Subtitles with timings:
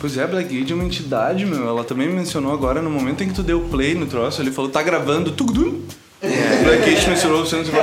[0.00, 1.66] Pois é, a Blackgate é uma entidade, meu.
[1.68, 4.70] Ela também mencionou agora, no momento em que tu deu play no troço, ele falou,
[4.70, 5.80] tá gravando, tugdum.
[6.22, 6.62] É.
[6.64, 7.72] Blackgate mencionou o centro de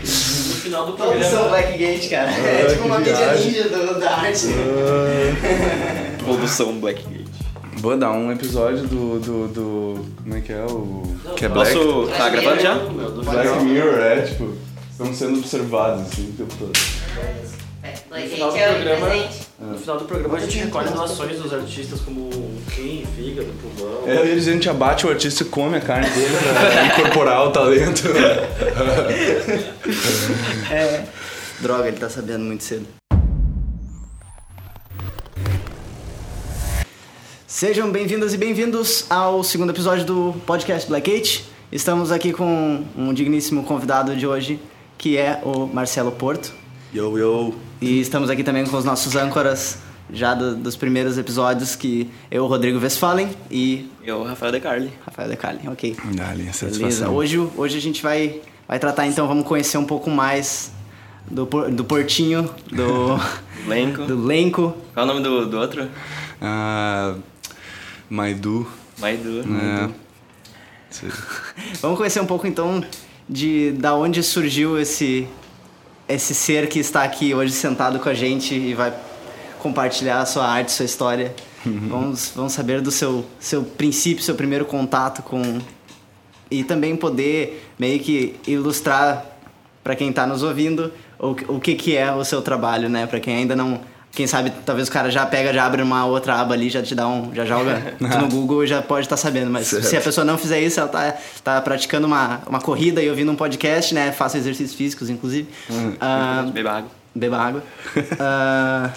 [0.00, 1.48] No final do Todos são programa.
[1.48, 2.30] Blackgate, cara.
[2.30, 4.46] É, tipo uma mídia ninja do, da arte.
[6.22, 7.24] Produção Blackgate.
[7.78, 10.06] Vou dar um episódio do, do, do...
[10.22, 11.02] Como é que é o...
[11.34, 11.72] que é Black...
[11.72, 12.08] Posso.
[12.16, 12.74] Tá gravando já?
[12.74, 13.64] Black.
[13.64, 14.54] Mirror, é, tipo...
[14.90, 16.72] Estamos sendo observados, assim, o tempo todo.
[17.82, 19.39] É, do Blackgate é o programa- presente.
[19.70, 22.28] No final do programa a gente recolhe doações dos artistas como
[22.70, 24.02] rim, fígado, pulmão.
[24.04, 27.52] É, eles a gente abate o artista e come a carne dele pra incorporar o
[27.52, 28.02] talento.
[30.72, 31.04] É.
[31.60, 32.86] Droga, ele tá sabendo muito cedo.
[37.46, 41.44] Sejam bem-vindas e bem-vindos ao segundo episódio do podcast Blackgate.
[41.70, 44.60] Estamos aqui com um digníssimo convidado de hoje,
[44.96, 46.52] que é o Marcelo Porto.
[46.92, 47.54] Yo, yo.
[47.80, 49.78] E estamos aqui também com os nossos âncoras
[50.12, 54.92] já do- dos primeiros episódios, que eu, Rodrigo Westphalen e Eu, Rafael De Carli.
[55.06, 55.60] Rafael Decali.
[55.68, 55.96] Ok.
[56.14, 56.52] Dali, Beleza.
[56.58, 57.14] satisfação.
[57.14, 60.72] Hoje, hoje a gente vai, vai tratar então, vamos conhecer um pouco mais
[61.30, 63.16] do, do Portinho, do,
[63.68, 64.02] Lenco.
[64.04, 64.74] do Lenco.
[64.92, 65.88] Qual é o nome do, do outro?
[66.42, 67.14] Ah,
[68.08, 68.66] Maidu.
[68.98, 69.40] Maidu.
[69.42, 69.88] É.
[70.90, 71.08] Sei.
[71.80, 72.82] Vamos conhecer um pouco então
[73.28, 75.28] de da onde surgiu esse
[76.12, 78.92] esse ser que está aqui hoje sentado com a gente e vai
[79.58, 81.34] compartilhar a sua arte, sua história.
[81.64, 85.58] Vamos, vamos saber do seu seu princípio, seu primeiro contato com
[86.50, 89.24] e também poder meio que ilustrar
[89.84, 93.06] para quem está nos ouvindo o, que- o que que é o seu trabalho, né?
[93.06, 93.80] Para quem ainda não
[94.12, 96.94] quem sabe, talvez o cara já pega, já abre uma outra aba ali, já te
[96.94, 97.32] dá um.
[97.34, 99.50] Já joga no Google e já pode estar sabendo.
[99.50, 99.84] Mas Certo.
[99.86, 103.30] se a pessoa não fizer isso, ela tá, tá praticando uma, uma corrida e ouvindo
[103.30, 104.10] um podcast, né?
[104.12, 105.48] Faça exercícios físicos, inclusive.
[106.00, 106.90] Ah, Beba água.
[107.14, 107.62] beba água.
[108.18, 108.90] Ah,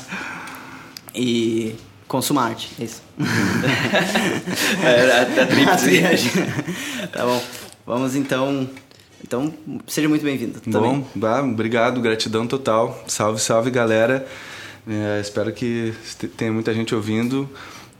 [1.15, 1.75] e
[2.07, 2.71] consuma arte.
[2.79, 3.01] É isso.
[4.83, 5.85] É, até A tríplice.
[5.85, 6.31] triagem.
[7.11, 7.41] tá bom.
[7.85, 8.67] Vamos então.
[9.25, 9.53] Então,
[9.87, 10.59] seja muito bem-vindo.
[10.67, 13.03] Bom, bah, obrigado, gratidão total.
[13.07, 14.25] Salve, salve, galera.
[14.87, 15.93] É, espero que
[16.35, 17.49] tenha muita gente ouvindo.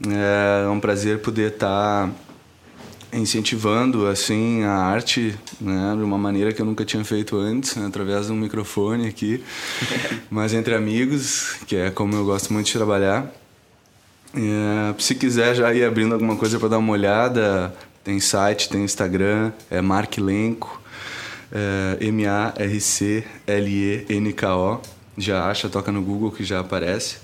[0.06, 2.10] É, é um prazer poder estar
[3.12, 7.86] incentivando assim a arte né, de uma maneira que eu nunca tinha feito antes, né,
[7.86, 9.40] através de um microfone aqui,
[10.28, 13.32] mas entre amigos, que é como eu gosto muito de trabalhar.
[14.34, 17.72] É, se quiser já ir abrindo alguma coisa para dar uma olhada,
[18.02, 20.82] tem site, tem Instagram, é Mark Lenco,
[21.52, 22.34] é, M-A-R-C-L-E-N-K-O.
[25.16, 27.16] Já acha, toca no Google que já aparece.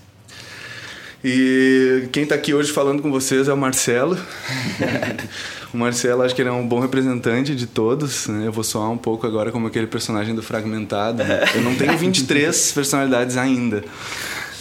[1.23, 4.17] E quem está aqui hoje falando com vocês é o Marcelo.
[5.73, 8.27] o Marcelo, acho que ele é um bom representante de todos.
[8.29, 8.47] Né?
[8.47, 11.23] Eu vou soar um pouco agora como aquele personagem do Fragmentado.
[11.55, 13.85] Eu não tenho 23 personalidades ainda.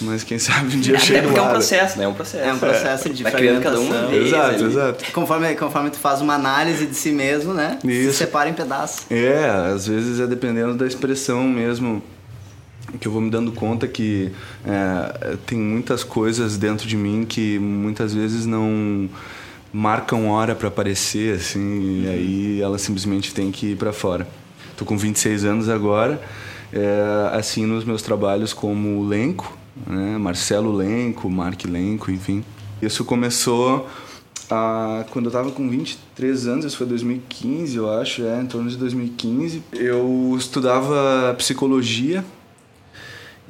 [0.02, 1.52] Mas quem sabe um dia eu Até chego porque é um lá.
[1.52, 2.06] processo, né?
[2.06, 2.44] É um processo.
[2.50, 4.12] É um processo de Vai criando cada um fragmentação.
[4.12, 4.64] vez Exato, ali.
[4.64, 5.12] exato.
[5.12, 7.78] Conforme, conforme tu faz uma análise de si mesmo, né?
[7.82, 8.18] Se Isso.
[8.18, 9.06] separa em pedaços.
[9.10, 12.02] É, às vezes é dependendo da expressão mesmo
[13.00, 14.32] que eu vou me dando conta que
[14.66, 19.10] é, tem muitas coisas dentro de mim que muitas vezes não
[19.72, 24.28] marcam hora para aparecer assim e aí ela simplesmente tem que ir para fora.
[24.76, 26.22] Tô com 26 anos agora,
[26.72, 30.18] é, assim nos meus trabalhos como Lenco, né?
[30.18, 32.44] Marcelo Lenco, Mark Lenco, enfim.
[32.82, 33.88] Isso começou
[34.50, 38.70] ah, quando eu tava com 23 anos, isso foi 2015, eu acho, é, em torno
[38.70, 39.62] de 2015.
[39.74, 42.26] Eu estudava psicologia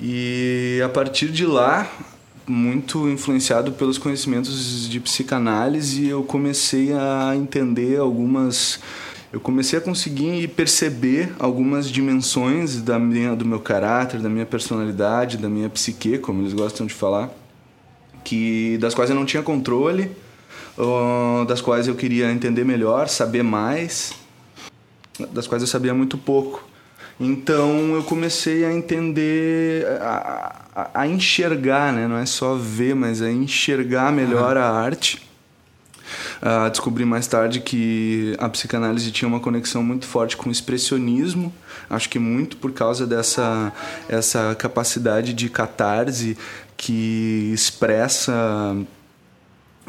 [0.02, 1.92] e a partir de lá,
[2.48, 8.80] muito influenciado pelos conhecimentos de psicanálise, eu comecei a entender algumas
[9.32, 15.38] eu comecei a conseguir perceber algumas dimensões da minha, do meu caráter, da minha personalidade,
[15.38, 17.30] da minha psique, como eles gostam de falar,
[18.24, 20.10] que das quais eu não tinha controle,
[20.80, 24.14] ah, das quais eu queria entender melhor, saber mais,
[25.32, 26.68] das quais eu sabia muito pouco.
[27.20, 32.08] Então eu comecei a entender, a, a, a enxergar, né?
[32.08, 35.28] não é só ver, mas a enxergar melhor a arte.
[36.42, 41.54] Ah, descobri mais tarde que a psicanálise tinha uma conexão muito forte com o expressionismo.
[41.90, 43.74] Acho que muito por causa dessa
[44.08, 46.38] essa capacidade de catarse
[46.78, 48.34] que expressa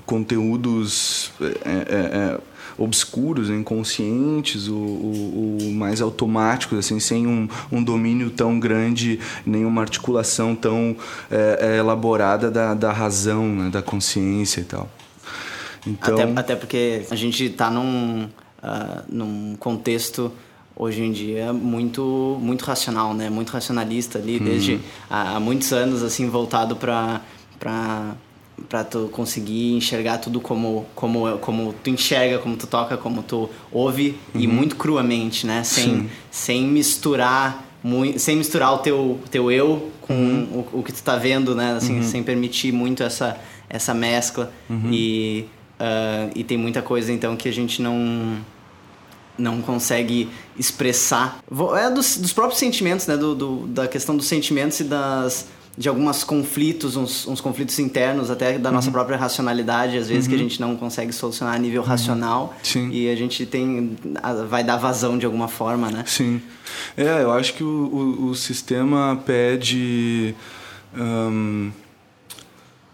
[0.04, 2.40] conteúdos é, é, é,
[2.80, 9.82] obscuros, inconscientes, o, o, o mais automáticos, assim, sem um, um domínio tão grande, nenhuma
[9.82, 10.96] articulação tão
[11.30, 14.88] é, é, elaborada da, da razão, né, da consciência e tal.
[15.86, 18.28] Então, Até, até porque a gente tá num,
[18.62, 20.32] ah, num contexto
[20.76, 23.28] hoje em dia muito muito racional, né?
[23.28, 27.20] Muito racionalista ali desde há, há muitos anos assim voltado para
[27.58, 28.14] para
[28.68, 33.48] para tu conseguir enxergar tudo como como como tu enxerga, como tu toca, como tu
[33.72, 35.62] ouve e muito cruamente, né?
[35.64, 36.10] Sem Sim.
[36.30, 40.14] sem misturar muito, sem misturar o teu teu eu com
[40.72, 41.72] o, o que tu tá vendo, né?
[41.76, 44.52] Assim, sem permitir muito essa essa mescla
[44.90, 45.44] e
[45.78, 48.36] ah, e tem muita coisa então que a gente não
[49.38, 50.28] não consegue
[50.58, 51.38] expressar.
[51.78, 53.16] É dos, dos próprios sentimentos, né?
[53.16, 55.48] Do, do- da questão dos sentimentos e das
[55.80, 60.34] de alguns conflitos, uns, uns conflitos internos até da nossa própria racionalidade, às vezes que
[60.34, 62.90] a gente não consegue solucionar a nível racional Sim.
[62.90, 63.96] e a gente tem
[64.46, 66.04] vai dar vazão de alguma forma, né?
[66.06, 66.42] Sim.
[66.94, 70.34] É, eu acho que o, o, o sistema pede
[70.94, 71.70] hum,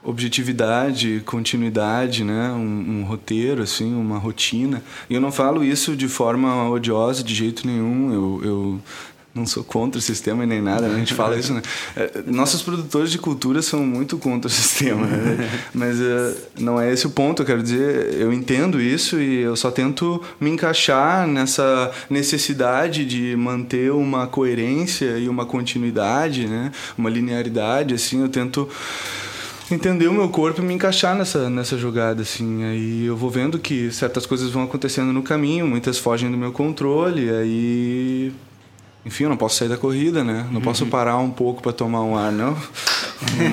[0.05, 2.53] objetividade, continuidade, né?
[2.53, 4.81] Um, um roteiro, assim, uma rotina.
[5.11, 8.15] E eu não falo isso de forma odiosa de jeito nenhum.
[8.15, 8.81] Eu, eu
[9.37, 10.95] não sou contra o sistema e nem nada, né?
[10.95, 11.61] a gente fala isso, né?
[11.95, 15.51] É, Nossos produtores de cultura são muito contra o sistema, né?
[15.75, 17.43] mas é, não é esse o ponto.
[17.43, 23.37] Eu quero dizer, eu entendo isso e eu só tento me encaixar nessa necessidade de
[23.37, 26.73] manter uma coerência e uma continuidade, né?
[26.97, 28.23] Uma linearidade, assim.
[28.23, 28.69] Eu tento
[29.71, 32.65] entender o meu corpo e me encaixar nessa, nessa jogada, assim.
[32.65, 36.53] Aí eu vou vendo que certas coisas vão acontecendo no caminho, muitas fogem do meu
[36.53, 38.33] controle, aí...
[39.07, 40.47] Enfim, eu não posso sair da corrida, né?
[40.51, 42.57] Não posso parar um pouco para tomar um ar, não.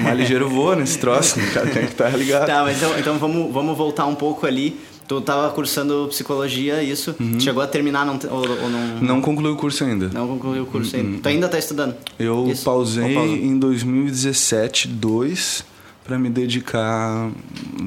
[0.04, 1.46] Mais ligeiro voa nesse troço, né?
[1.54, 2.48] cara tem que estar ligado.
[2.48, 4.76] Tá, mas então, então vamos, vamos voltar um pouco ali.
[5.08, 7.14] Tu tava cursando psicologia, isso.
[7.40, 10.10] Chegou a terminar não, ou, ou não, Não concluí o curso ainda.
[10.14, 11.20] não concluiu o curso ainda?
[11.22, 11.96] Tu ainda tá estudando?
[12.18, 12.64] Eu Isso?
[12.64, 15.66] pausei em 2017, 2,
[16.04, 17.30] para me dedicar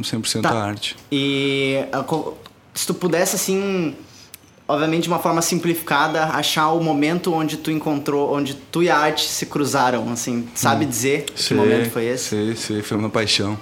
[0.02, 0.50] 100% Tá.
[0.50, 0.94] à arte.
[1.10, 2.36] E a co-
[2.74, 3.94] se tu pudesse, assim,
[4.68, 8.96] obviamente de uma forma simplificada, achar o momento onde tu encontrou, onde tu e a
[8.98, 12.24] arte se cruzaram, assim, sabe dizer que momento foi esse?
[12.30, 13.58] Sei, sei, foi uma paixão.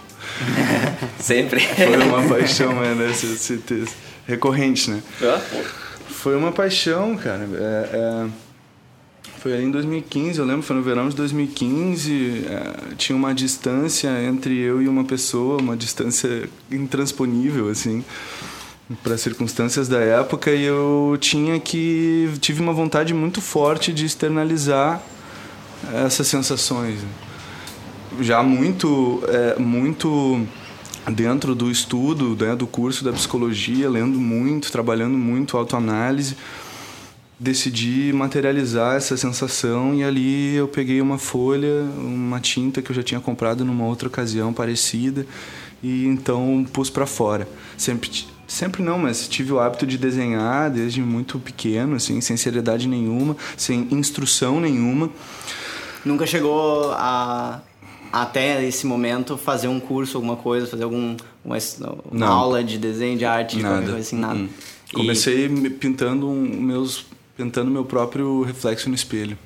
[1.20, 1.60] Sempre.
[1.60, 3.10] Foi uma paixão, né?
[3.10, 3.94] Esse, esse, esse-
[4.26, 5.02] recorrente, né?
[5.22, 5.38] Ó,
[6.08, 7.46] Foi uma paixão, cara.
[7.52, 8.26] É, é,
[9.40, 12.46] Foi ali em 2015, eu lembro, foi no verão de 2015.
[12.48, 18.02] é, tinha uma distância entre eu e uma pessoa, uma distância intransponível, assim,
[19.02, 20.50] para circunstâncias da época.
[20.50, 22.30] E eu tinha que.
[22.40, 25.02] tive uma vontade muito forte de externalizar
[25.92, 27.00] essas sensações.
[28.20, 30.46] Já muito, é, muito
[31.12, 36.36] dentro do estudo, né, do curso da psicologia, lendo muito, trabalhando muito autoanálise,
[37.38, 43.02] decidi materializar essa sensação e ali eu peguei uma folha, uma tinta que eu já
[43.02, 45.26] tinha comprado numa outra ocasião parecida
[45.82, 47.48] e então pus para fora.
[47.76, 48.08] Sempre
[48.46, 53.36] sempre não, mas tive o hábito de desenhar desde muito pequeno, assim, sem seriedade nenhuma,
[53.56, 55.10] sem instrução nenhuma.
[56.04, 57.60] Nunca chegou a
[58.12, 61.56] até esse momento fazer um curso, alguma coisa, fazer algum uma,
[62.10, 64.38] uma aula de desenho de arte, qualquer coisa assim, nada.
[64.38, 67.04] E- Comecei me- pintando um- meus
[67.36, 69.36] pintando meu próprio reflexo no espelho.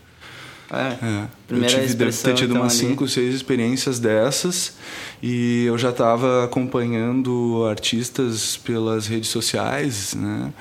[0.71, 1.05] É.
[1.05, 1.27] É.
[1.47, 2.89] Primeira eu tive, expressão, ter tido então, umas ali.
[2.89, 4.77] cinco, seis experiências dessas
[5.23, 10.53] e eu já estava acompanhando artistas pelas redes sociais, né?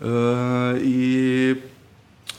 [0.00, 1.56] Ah, e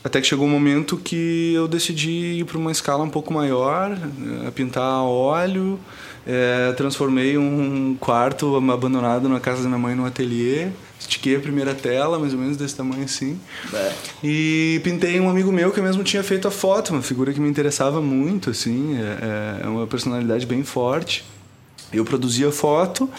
[0.03, 3.91] até que chegou um momento que eu decidi ir para uma escala um pouco maior,
[3.91, 5.79] eh, a pintar a óleo.
[6.25, 10.67] Eh, transformei um quarto abandonado na casa da minha mãe num ateliê.
[10.99, 13.39] Estiquei a primeira tela, mais ou menos desse tamanho assim.
[13.73, 13.91] É.
[14.23, 17.49] E pintei um amigo meu que mesmo tinha feito a foto, uma figura que me
[17.49, 21.25] interessava muito, assim, é, é uma personalidade bem forte.
[21.91, 23.09] Eu produzia foto,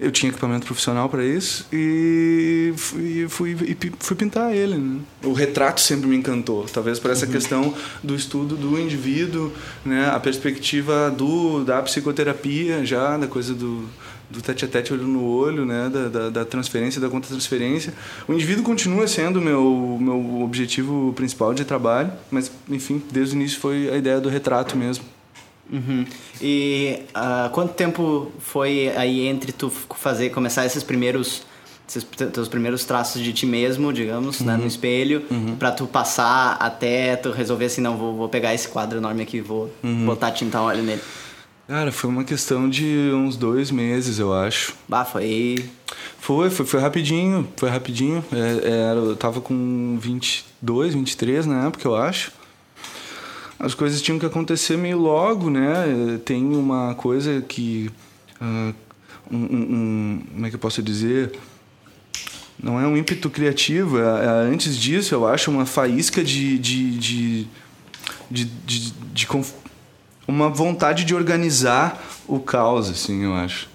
[0.00, 3.56] eu tinha equipamento profissional para isso e fui, fui,
[3.98, 4.76] fui pintar ele.
[4.76, 5.00] Né?
[5.22, 9.52] O retrato sempre me encantou, talvez por essa questão do estudo do indivíduo,
[9.84, 10.08] né?
[10.08, 13.86] a perspectiva do, da psicoterapia já, da coisa do,
[14.30, 17.92] do tete a tete olho no olho, né, da, da, da transferência, da contra-transferência.
[18.28, 23.36] O indivíduo continua sendo o meu, meu objetivo principal de trabalho, mas, enfim, desde o
[23.36, 25.04] início foi a ideia do retrato mesmo.
[25.72, 26.04] Uhum.
[26.40, 31.42] E ah, quanto tempo foi aí entre tu fazer, começar esses primeiros,
[31.88, 35.22] esses te- teus primeiros traços de ti mesmo, digamos, né, no espelho,
[35.58, 39.36] pra tu passar até tu resolver assim, não, vou, vou pegar esse quadro enorme aqui
[39.38, 39.70] e vou
[40.04, 41.00] botar tinta óleo nele.
[41.68, 44.74] Cara, foi uma questão de uns dois meses, eu acho.
[44.88, 45.54] Bah, foi...
[46.18, 48.22] Foi, foi, foi rapidinho, foi rapidinho.
[48.32, 52.32] É, era, eu tava com 22, 23 na época, eu acho.
[53.60, 56.18] As coisas tinham que acontecer meio logo, né?
[56.24, 57.90] Tem uma coisa que...
[58.40, 58.72] um,
[59.30, 61.32] um- um- como é que eu posso dizer?
[62.62, 63.98] não é um ímpeto criativo.
[63.98, 67.46] É, é, antes disso, eu acho uma faísca de, de, de,
[68.30, 69.52] de, de, de conf...
[70.28, 73.68] uma vontade de organizar o caos, assim, eu acho.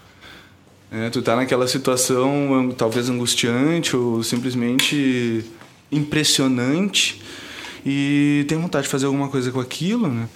[0.91, 5.43] É, tu tá naquela situação talvez angustiante ou simplesmente
[5.91, 7.21] impressionante
[7.85, 10.27] e tem vontade de fazer alguma coisa com aquilo, né?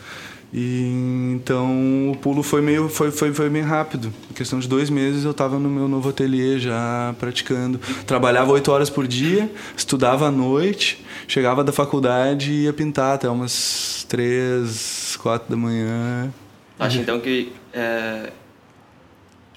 [0.51, 4.12] E então o pulo foi meio foi, foi, foi bem rápido.
[4.29, 7.79] Em questão de dois meses eu estava no meu novo ateliê já praticando.
[8.06, 13.29] Trabalhava oito horas por dia, estudava à noite, chegava da faculdade e ia pintar até
[13.29, 16.34] umas três, quatro da manhã.
[16.79, 18.32] Acho então que é,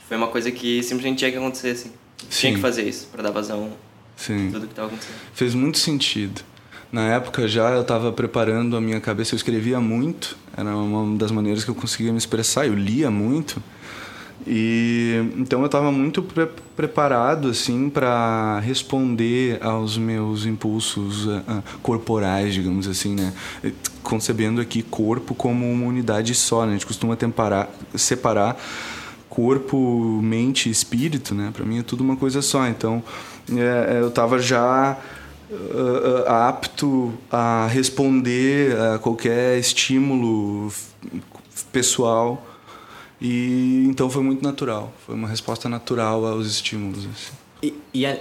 [0.08, 1.90] foi uma coisa que simplesmente tinha que acontecer assim.
[2.28, 2.40] Sim.
[2.40, 3.72] Tinha que fazer isso para dar vazão
[4.14, 4.50] Sim.
[4.52, 5.16] tudo que estava acontecendo.
[5.32, 6.42] Fez muito sentido.
[6.92, 11.30] Na época já eu estava preparando a minha cabeça, eu escrevia muito, era uma das
[11.30, 13.62] maneiras que eu conseguia me expressar, eu lia muito.
[14.46, 16.46] E então eu estava muito pre
[16.76, 23.32] preparado assim para responder aos meus impulsos uh, uh, corporais, digamos assim, né?
[24.02, 26.70] Concebendo aqui corpo como uma unidade só, né?
[26.70, 27.16] A gente costuma
[27.94, 28.58] separar
[29.30, 31.50] corpo, mente e espírito, né?
[31.54, 32.66] Para mim é tudo uma coisa só.
[32.66, 33.02] Então
[33.50, 34.98] é, eu estava já
[35.52, 40.72] uh, apto a responder a qualquer estímulo
[41.70, 42.44] pessoal.
[43.20, 44.92] E então foi muito natural.
[45.06, 47.32] Foi uma resposta natural aos estímulos assim.
[47.62, 48.16] e, e a...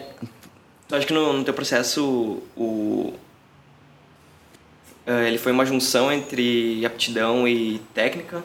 [0.87, 3.13] tu acha que no, no teu processo o
[5.07, 8.43] uh, ele foi uma junção entre aptidão e técnica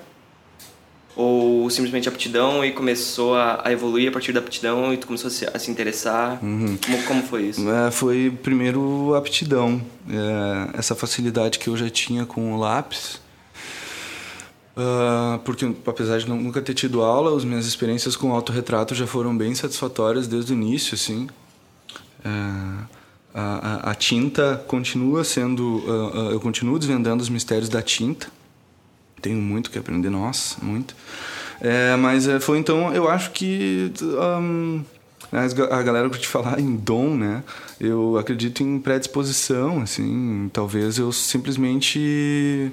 [1.16, 5.28] ou simplesmente aptidão e começou a, a, evoluir a partir da aptidão e tu começou
[5.28, 6.38] a se, a se interessar?
[6.44, 6.76] Uhum.
[6.84, 7.68] Como, como foi isso?
[7.68, 9.80] É, foi primeiro aptidão.
[10.10, 13.18] É, essa facilidade que eu já tinha com o lápis.
[14.76, 19.34] Uh, porque apesar de nunca ter tido aula, as minhas experiências com autorretrato já foram
[19.34, 21.26] bem satisfatórias desde o início, assim.
[22.22, 22.28] É,
[23.32, 25.78] a, a, tinta continua sendo...
[25.78, 28.28] Uh, uh, eu continuo desvendando os mistérios da tinta
[29.26, 30.94] tenho muito que aprender, nossa, muito.
[31.60, 33.92] É, mas é, foi então, eu acho que
[34.40, 34.84] um,
[35.32, 37.42] a galera que te falar em dom, né?
[37.80, 42.70] Eu acredito em predisposição, assim, talvez eu simplesmente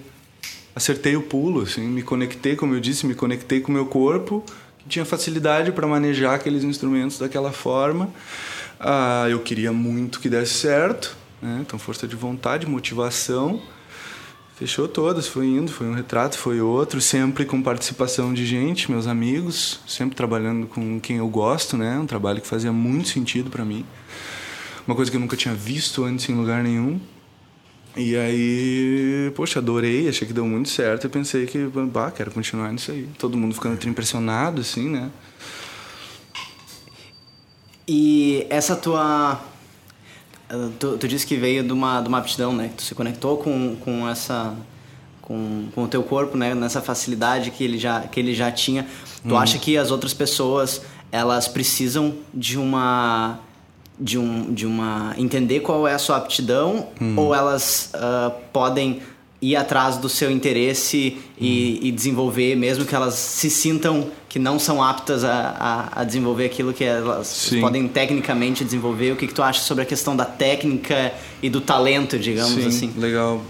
[0.76, 4.44] acertei o pulo, assim, me conectei, como eu disse, me conectei com o meu corpo,
[4.78, 8.10] que tinha facilidade para manejar aqueles instrumentos daquela forma.
[8.80, 11.60] Ah, eu queria muito que desse certo, né?
[11.62, 13.60] Então força de vontade, motivação
[14.64, 19.08] Fechou todas, foi indo, foi um retrato, foi outro, sempre com participação de gente, meus
[19.08, 22.00] amigos, sempre trabalhando com quem eu gosto, né?
[22.00, 23.86] Um trabalho que fazia muito sentido para mim.
[24.88, 26.98] Uma coisa que eu nunca tinha visto antes em lugar nenhum.
[27.98, 32.72] E aí, poxa, adorei, achei que deu muito certo e pensei que, bah, quero continuar
[32.72, 33.10] nisso aí.
[33.20, 35.12] Todo mundo ficando impressionado, assim, né?
[37.86, 39.42] E essa tua
[40.80, 42.70] tu, tu disse que veio de uma, de uma aptidão, né?
[42.70, 44.54] Que tu se conectou com, com essa...
[45.22, 46.54] Com, com o teu corpo, né?
[46.54, 48.86] Nessa facilidade que ele já, que ele já tinha.
[49.26, 49.38] Tu hum.
[49.38, 50.82] acha que as outras pessoas,
[51.12, 53.40] elas precisam de uma...
[54.00, 55.14] De, um, de uma...
[55.18, 57.16] Entender qual é a sua aptidão hum.
[57.18, 59.02] ou elas uh, podem
[59.44, 61.86] ir atrás do seu interesse e, hum.
[61.88, 66.46] e, desenvolver, mesmo que elas se sintam que não são aptas a, a, a desenvolver
[66.46, 67.60] aquilo que elas Sim.
[67.60, 69.12] podem tecnicamente desenvolver.
[69.12, 72.68] O que, que tu acha sobre a questão da técnica e do talento, digamos Sim,
[72.68, 72.94] assim?
[72.98, 73.42] legal.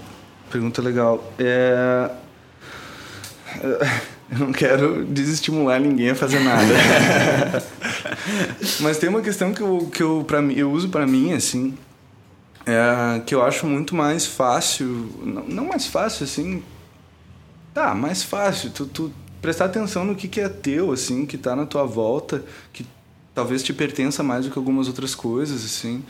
[0.50, 1.24] Pergunta legal.
[1.38, 2.10] É...
[4.32, 6.74] Eu não quero desestimular ninguém a fazer nada.
[8.82, 11.76] Mas tem uma questão que eu, que eu, pra eu uso para mim, assim,
[12.66, 14.88] é, que eu acho muito mais fácil,
[15.22, 16.64] não, não, mais fácil assim,
[17.74, 21.56] tá, mais fácil, tu, tu prestar atenção no que, que é teu, assim, que tá
[21.56, 22.86] na tua volta, que
[23.36, 26.04] talvez te pertença mais do que algumas outras coisas, assim.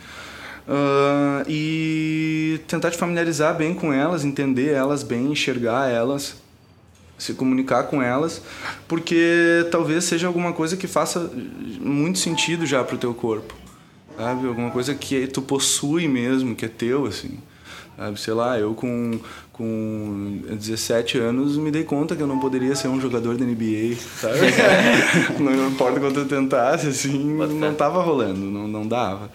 [0.66, 6.36] Uh, e tentar te familiarizar bem com elas, entender elas bem, enxergar elas,
[7.18, 8.40] se comunicar com elas,
[8.86, 11.30] porque talvez seja alguma coisa que faça
[11.80, 13.63] muito sentido já pro teu corpo
[14.16, 14.46] sabe?
[14.46, 17.38] Alguma coisa que tu possui mesmo, que é teu, assim.
[17.96, 18.20] Sabe?
[18.20, 19.20] Sei lá, eu com,
[19.52, 23.96] com 17 anos me dei conta que eu não poderia ser um jogador da NBA,
[24.20, 24.38] sabe?
[25.38, 29.30] não importa quanto eu tentasse, assim, não tava rolando, não, não dava.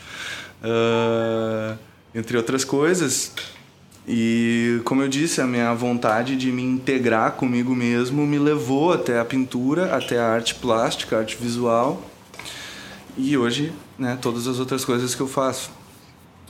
[0.62, 1.78] Uh,
[2.14, 3.32] entre outras coisas,
[4.12, 9.20] e como eu disse, a minha vontade de me integrar comigo mesmo me levou até
[9.20, 12.02] a pintura, até a arte plástica, a arte visual.
[13.16, 15.70] E hoje né, todas as outras coisas que eu faço.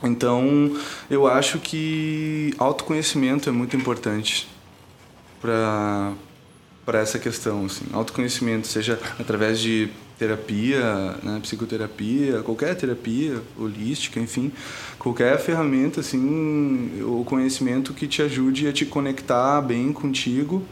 [0.04, 0.78] Então,
[1.10, 4.48] eu acho que autoconhecimento é muito importante
[5.42, 6.14] para
[6.86, 14.52] para essa questão, assim, autoconhecimento, seja através de terapia, né, psicoterapia, qualquer terapia holística, enfim,
[14.98, 20.66] qualquer ferramenta assim, o conhecimento que te ajude a te conectar bem contigo,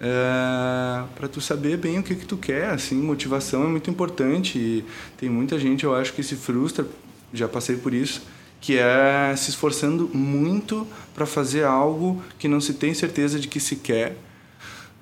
[0.00, 4.58] é, para tu saber bem o que que tu quer, assim, motivação é muito importante.
[4.58, 4.84] E
[5.16, 6.86] tem muita gente, eu acho que se frustra,
[7.32, 8.22] já passei por isso,
[8.60, 13.60] que é se esforçando muito para fazer algo que não se tem certeza de que
[13.60, 14.16] se quer,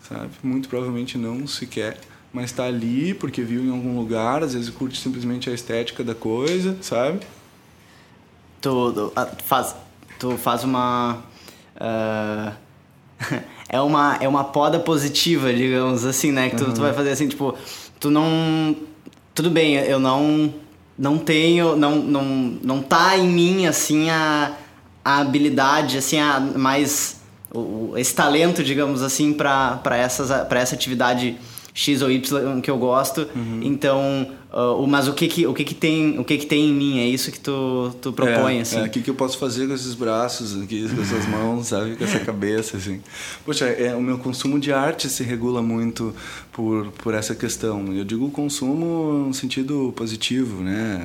[0.08, 0.30] sabe?
[0.42, 1.98] Muito provavelmente não se quer
[2.36, 6.14] mas está ali porque viu em algum lugar, às vezes curte simplesmente a estética da
[6.14, 7.20] coisa, sabe?
[8.60, 9.74] Tu, ah, faz,
[10.18, 11.24] tu faz uma.
[11.76, 12.52] Uh,
[13.68, 16.50] é uma é uma poda positiva, digamos assim, né?
[16.50, 16.74] Que tu, uhum.
[16.74, 17.54] tu vai fazer assim, tipo,
[17.98, 18.76] tu não.
[19.34, 20.52] Tudo bem, eu não.
[20.98, 21.76] Não tenho.
[21.76, 22.24] Não, não,
[22.62, 24.52] não tá em mim, assim, a,
[25.04, 27.20] a habilidade, assim, a mais.
[27.52, 31.36] O, esse talento, digamos assim, para essa atividade
[31.76, 33.28] X ou Y que eu gosto.
[33.36, 33.60] Uhum.
[33.62, 36.72] Então, uh, mas o que que, o que que tem, o que que tem em
[36.72, 37.00] mim?
[37.00, 38.78] É isso que tu, tu propõe, é, assim.
[38.78, 41.94] É, o que que eu posso fazer com esses braços, aqui, com essas mãos, sabe?
[41.96, 43.02] Com essa cabeça, assim.
[43.44, 46.14] Poxa, é, o meu consumo de arte se regula muito
[46.50, 47.92] por, por essa questão.
[47.92, 50.98] Eu digo consumo no sentido positivo, né?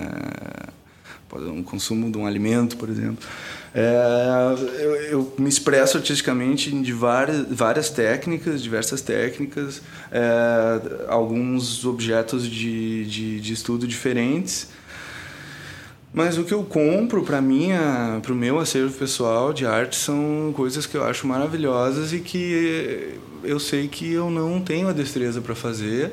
[1.39, 3.25] Um consumo de um alimento, por exemplo.
[3.73, 12.45] É, eu, eu, me expresso artisticamente de várias, várias técnicas, diversas técnicas, é, alguns objetos
[12.45, 14.67] de, de, de, estudo diferentes.
[16.13, 20.51] Mas o que eu compro para minha, para o meu acervo pessoal de arte são
[20.53, 25.39] coisas que eu acho maravilhosas e que eu sei que eu não tenho a destreza
[25.39, 26.11] para fazer,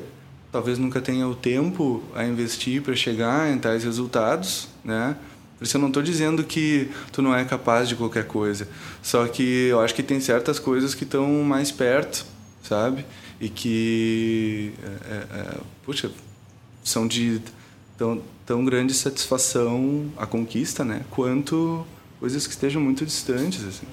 [0.51, 5.15] talvez nunca tenha o tempo a investir para chegar em tais resultados, né?
[5.57, 8.67] Por isso eu não estou dizendo que tu não é capaz de qualquer coisa.
[9.03, 12.25] Só que eu acho que tem certas coisas que estão mais perto,
[12.63, 13.05] sabe?
[13.41, 16.09] E que, é, é, é, puxa,
[16.81, 17.41] são de
[17.97, 21.01] tão, tão grande satisfação a conquista, né?
[21.09, 21.85] Quanto
[22.21, 23.87] coisas que estejam muito distantes, assim.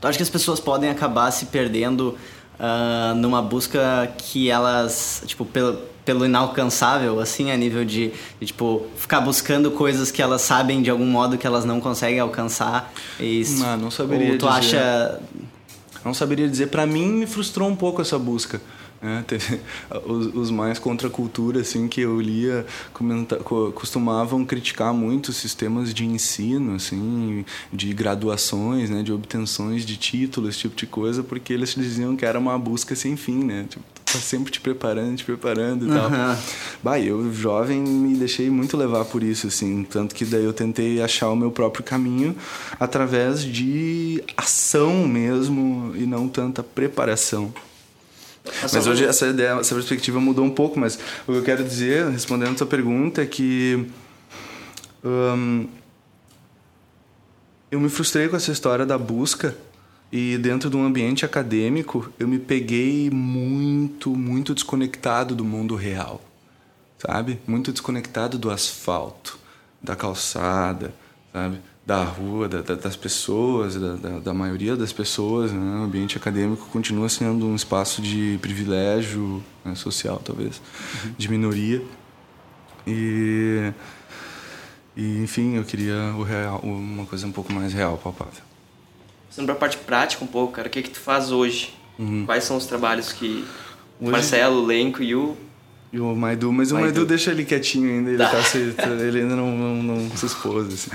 [0.00, 2.16] Tu acha que as pessoas podem acabar se perdendo
[2.62, 8.86] uh, numa busca que elas, tipo, pelo pelo inalcançável, assim, a nível de, de, tipo,
[8.96, 12.92] ficar buscando coisas que elas sabem de algum modo que elas não conseguem alcançar.
[13.20, 14.76] E, não, não saberia ou tu dizer.
[14.78, 15.20] acha...
[16.04, 16.66] Não saberia dizer.
[16.66, 18.60] Para mim, me frustrou um pouco essa busca.
[19.02, 19.24] Né?
[20.06, 25.92] Os, os, mais contra a cultura assim que eu lia comenta, costumavam criticar muito sistemas
[25.92, 31.52] de ensino assim de graduações né de obtenções de títulos esse tipo de coisa porque
[31.52, 35.24] eles diziam que era uma busca sem fim né tipo, tá sempre te preparando te
[35.24, 35.94] preparando e uhum.
[35.96, 36.10] tal
[36.80, 41.02] bah, eu jovem me deixei muito levar por isso assim tanto que daí eu tentei
[41.02, 42.36] achar o meu próprio caminho
[42.78, 47.52] através de ação mesmo e não tanta preparação
[48.62, 52.08] mas hoje essa ideia, essa perspectiva mudou um pouco, mas o que eu quero dizer,
[52.08, 53.86] respondendo a sua pergunta, é que
[55.04, 55.68] um,
[57.70, 59.56] eu me frustrei com essa história da busca
[60.10, 66.20] e dentro de um ambiente acadêmico eu me peguei muito, muito desconectado do mundo real,
[66.98, 67.40] sabe?
[67.46, 69.38] Muito desconectado do asfalto,
[69.80, 70.94] da calçada,
[71.32, 71.60] sabe?
[71.84, 75.52] Da rua, da, da, das pessoas, da, da, maioria das pessoas.
[75.52, 75.80] Né?
[75.80, 79.74] O ambiente acadêmico continua sendo um espaço de privilégio né?
[79.74, 80.60] social, talvez,
[81.04, 81.14] uhum.
[81.18, 81.82] de minoria.
[82.86, 83.72] E,
[84.96, 88.42] e, enfim, eu queria o real, uma coisa um pouco mais real, palpável.
[89.28, 91.74] Passando para a parte prática um pouco, cara, o que, é que tu faz hoje?
[91.98, 92.24] Uhum.
[92.26, 93.44] Quais são os trabalhos que
[94.00, 94.10] hoje...
[94.10, 95.36] Marcelo, Lenco e o
[95.92, 98.30] e o Maidu, mas o Maidu, Maidu deixa ele quietinho ainda, ele, tá.
[98.32, 100.72] Tá se, ele ainda não, não, não se expôs.
[100.72, 100.90] Assim.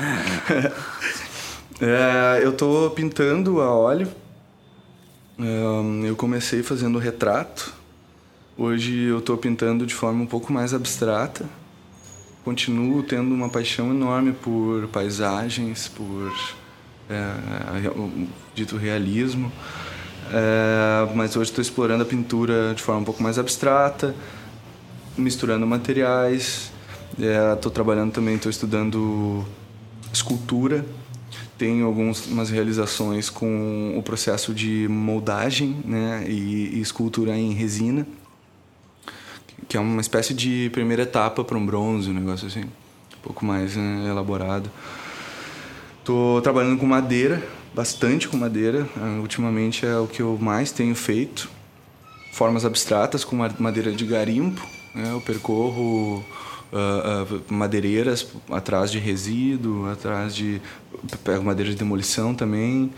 [1.80, 4.08] é, eu tô pintando a óleo.
[5.40, 7.76] É, eu comecei fazendo retrato.
[8.58, 11.46] Hoje eu tô pintando de forma um pouco mais abstrata.
[12.44, 16.34] Continuo tendo uma paixão enorme por paisagens, por
[17.08, 17.34] é,
[18.56, 19.52] dito realismo.
[20.34, 24.16] É, mas hoje estou explorando a pintura de forma um pouco mais abstrata
[25.17, 26.71] misturando materiais.
[27.17, 29.45] Estou é, trabalhando também, estou estudando
[30.13, 30.86] escultura.
[31.58, 38.06] Tenho algumas realizações com o processo de moldagem né, e, e escultura em resina,
[39.67, 43.43] que é uma espécie de primeira etapa para um bronze, um negócio assim, um pouco
[43.43, 44.69] mais né, elaborado.
[45.99, 48.88] Estou trabalhando com madeira, bastante com madeira.
[48.95, 51.49] Uh, ultimamente é o que eu mais tenho feito.
[52.32, 54.65] Formas abstratas com madeira de garimpo,
[54.98, 55.12] né?
[55.12, 56.26] Eu percorro
[56.74, 60.60] uh, uh, madeireiras atrás de resíduo, atrás de.
[61.24, 62.92] pego madeira de demolição também.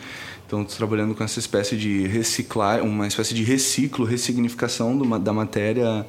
[0.47, 5.31] Então, estou trabalhando com essa espécie de reciclar, uma espécie de reciclo, ressignificação do, da
[5.31, 6.07] matéria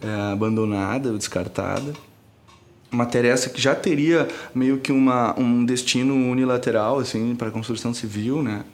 [0.00, 1.92] é, abandonada descartada.
[2.90, 7.92] Matéria essa que já teria meio que uma, um destino unilateral assim para a construção
[7.92, 8.64] civil, né?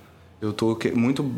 [0.40, 1.31] Eu estou muito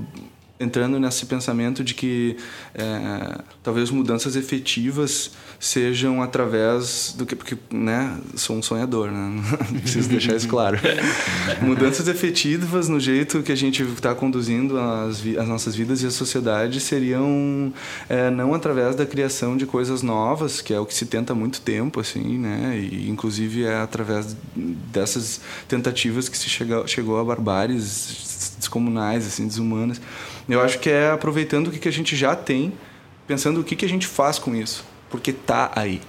[0.59, 2.37] entrando nesse pensamento de que
[2.75, 9.43] é, talvez mudanças efetivas sejam através do que porque né sou um sonhador né?
[9.83, 10.79] Preciso deixar isso claro.
[11.61, 16.11] Mudanças efetivas no jeito que a gente está conduzindo as, as, nossas vidas e a
[16.11, 17.73] sociedade seriam
[18.09, 21.37] é, não através da criação de coisas novas que é o que se tenta há
[21.37, 22.79] muito tempo assim né?
[22.79, 30.01] E inclusive é através dessas tentativas que se chega, chegou a barbáries descomunais assim desumanas
[30.49, 32.73] eu acho que é aproveitando o que, que a gente já tem,
[33.27, 34.85] pensando o que, que a gente faz com isso.
[35.09, 36.01] Porque tá aí.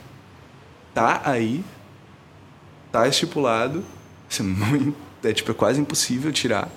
[0.93, 1.63] Tá aí,
[2.91, 3.83] tá estipulado,
[5.23, 6.69] é, é tipo, é quase impossível tirar.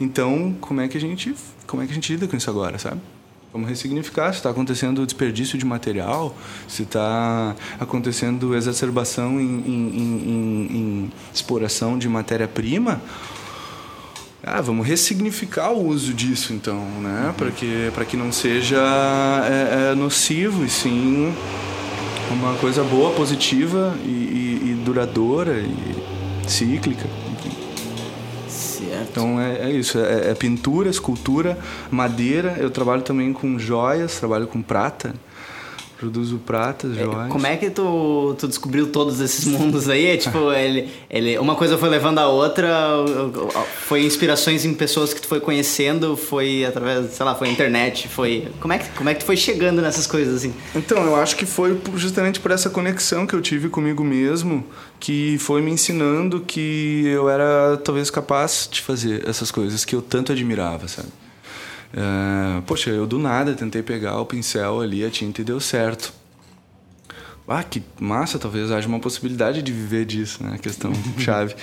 [0.00, 1.34] Então, como é que a gente,
[1.66, 3.00] como é que a gente lida com isso agora, sabe?
[3.52, 6.36] Vamos ressignificar se está acontecendo desperdício de material,
[6.68, 13.00] se está acontecendo exacerbação em, em, em, em exploração de matéria-prima,
[14.46, 17.26] ah, vamos ressignificar o uso disso então, né?
[17.26, 17.32] Uhum.
[17.32, 18.76] Para que para que não seja
[19.44, 21.34] é, é, nocivo e sim
[22.30, 27.08] uma coisa boa, positiva e, e, e duradoura e cíclica.
[28.48, 29.08] Certo.
[29.10, 31.58] Então é, é isso, é, é pintura, escultura,
[31.90, 32.56] madeira.
[32.58, 35.12] Eu trabalho também com joias, trabalho com prata.
[35.98, 37.32] Produzo pratas, é, joias.
[37.32, 40.06] Como é que tu, tu descobriu todos esses mundos aí?
[40.06, 42.68] É, tipo, ele, ele, uma coisa foi levando a outra,
[43.86, 48.48] foi inspirações em pessoas que tu foi conhecendo, foi através, sei lá, foi internet, foi...
[48.60, 50.54] Como é que, como é que tu foi chegando nessas coisas, assim?
[50.74, 54.64] Então, eu acho que foi justamente por essa conexão que eu tive comigo mesmo,
[55.00, 60.02] que foi me ensinando que eu era talvez capaz de fazer essas coisas que eu
[60.02, 61.08] tanto admirava, sabe?
[61.96, 66.12] Uh, poxa, eu do nada tentei pegar o pincel ali, a tinta e deu certo.
[67.48, 70.58] Ah, que massa, talvez haja uma possibilidade de viver disso, né?
[70.60, 71.54] Questão chave.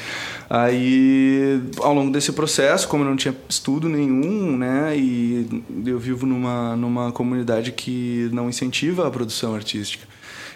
[0.49, 4.97] Aí, ao longo desse processo, como eu não tinha estudo nenhum, né?
[4.97, 10.07] E eu vivo numa, numa comunidade que não incentiva a produção artística.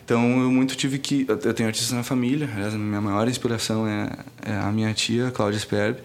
[0.04, 1.26] Então, eu muito tive que...
[1.28, 4.10] Eu tenho artistas na família, aliás, a minha maior inspiração é,
[4.46, 6.00] é a minha tia, Cláudia Sperb.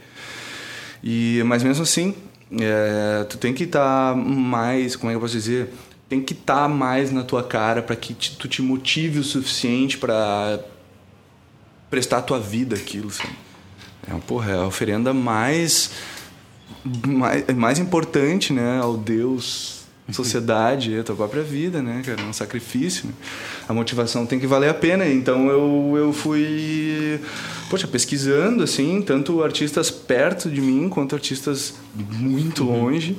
[1.05, 2.13] E, mas mesmo assim,
[2.61, 5.73] é, tu tem que estar tá mais, como é que eu posso dizer?
[6.09, 9.25] Tem que estar tá mais na tua cara para que te, tu te motive o
[9.25, 10.61] suficiente para
[11.91, 13.35] prestar a tua vida aquilo, sabe?
[14.07, 15.93] É, porra, é a oferenda mais,
[17.07, 22.23] mais, mais importante, né, ao Deus sociedade, a tua própria vida, né, cara?
[22.23, 23.07] É um sacrifício.
[23.07, 23.13] Né?
[23.69, 25.07] A motivação tem que valer a pena.
[25.07, 27.21] Então eu, eu fui,
[27.73, 32.83] poxa, pesquisando, assim, tanto artistas perto de mim quanto artistas muito uhum.
[32.85, 33.17] longe.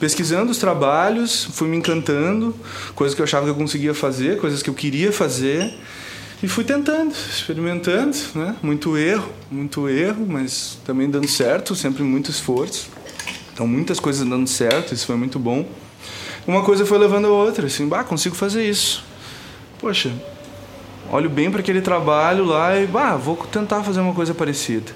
[0.00, 2.56] Pesquisando os trabalhos, fui me encantando,
[2.94, 5.74] coisas que eu achava que eu conseguia fazer, coisas que eu queria fazer.
[6.42, 8.56] E fui tentando, experimentando, né?
[8.62, 12.88] Muito erro, muito erro, mas também dando certo, sempre muito esforço.
[13.52, 15.68] Então, muitas coisas dando certo, isso foi muito bom
[16.46, 19.04] uma coisa foi levando a outra, assim, bah, consigo fazer isso.
[19.80, 20.12] Poxa,
[21.10, 24.92] olho bem para aquele trabalho lá e, bah, vou tentar fazer uma coisa parecida.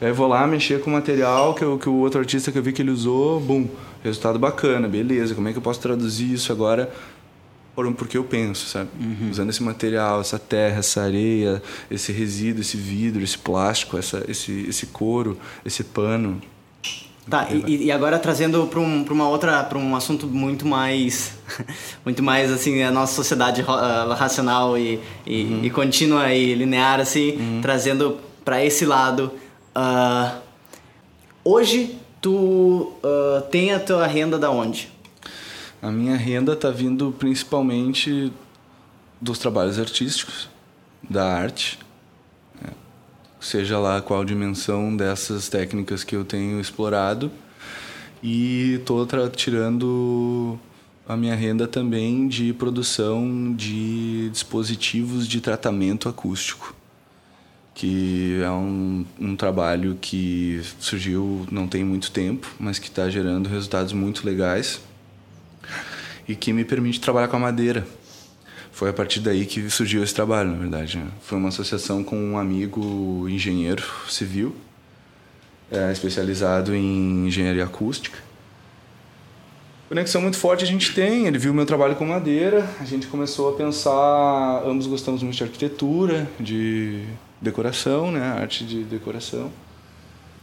[0.00, 2.62] Aí vou lá mexer com o material que, eu, que o outro artista que eu
[2.62, 3.68] vi que ele usou, bum,
[4.02, 5.34] resultado bacana, beleza.
[5.34, 6.92] Como é que eu posso traduzir isso agora
[7.74, 8.90] por porque eu penso, sabe?
[9.00, 9.30] Uhum.
[9.30, 14.66] Usando esse material, essa terra, essa areia, esse resíduo, esse vidro, esse plástico, essa, esse,
[14.68, 16.40] esse couro, esse pano.
[17.28, 21.32] Tá, e, e, agora trazendo para um, uma outra, para um assunto muito mais,
[22.02, 25.60] muito mais assim, a nossa sociedade uh, racional e, e, uhum.
[25.64, 27.60] e, contínua e linear, assim, uhum.
[27.60, 29.30] trazendo para esse lado.
[29.76, 30.38] Uh,
[31.44, 34.90] hoje, tu uh, tem a tua renda da onde?
[35.82, 38.32] A minha renda está vindo principalmente
[39.20, 40.48] dos trabalhos artísticos,
[41.08, 41.78] da arte,
[43.40, 47.30] seja lá qual dimensão dessas técnicas que eu tenho explorado.
[48.22, 50.58] E estou tirando
[51.08, 56.74] a minha renda também de produção de dispositivos de tratamento acústico,
[57.74, 63.48] que é um, um trabalho que surgiu não tem muito tempo, mas que está gerando
[63.48, 64.80] resultados muito legais
[66.28, 67.86] e que me permite trabalhar com a madeira
[68.78, 70.98] foi a partir daí que surgiu esse trabalho, na verdade.
[70.98, 71.08] Né?
[71.22, 74.54] Foi uma associação com um amigo engenheiro civil,
[75.68, 78.16] é, especializado em engenharia acústica.
[79.88, 83.52] Conexão muito forte a gente tem, ele viu meu trabalho com madeira, a gente começou
[83.52, 87.02] a pensar, ambos gostamos muito de arquitetura, de
[87.42, 89.50] decoração, né, arte de decoração,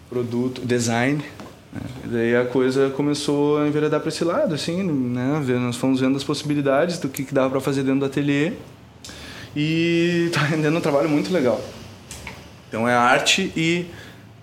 [0.10, 1.24] produto, design,
[2.03, 5.43] E daí a coisa começou a enveredar para esse lado, assim, né?
[5.59, 8.53] Nós fomos vendo as possibilidades do que, que dava para fazer dentro do ateliê
[9.55, 11.61] e tá rendendo um trabalho muito legal.
[12.67, 13.85] Então é arte e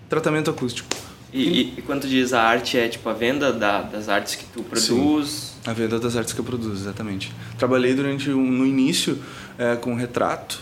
[0.09, 0.89] tratamento acústico.
[1.31, 4.61] E, e, quando diz a arte, é tipo a venda da, das artes que tu
[4.61, 5.29] produz?
[5.29, 7.33] Sim, a venda das artes que eu produzo, exatamente.
[7.57, 9.17] Trabalhei durante um, no início
[9.57, 10.61] é, com retrato.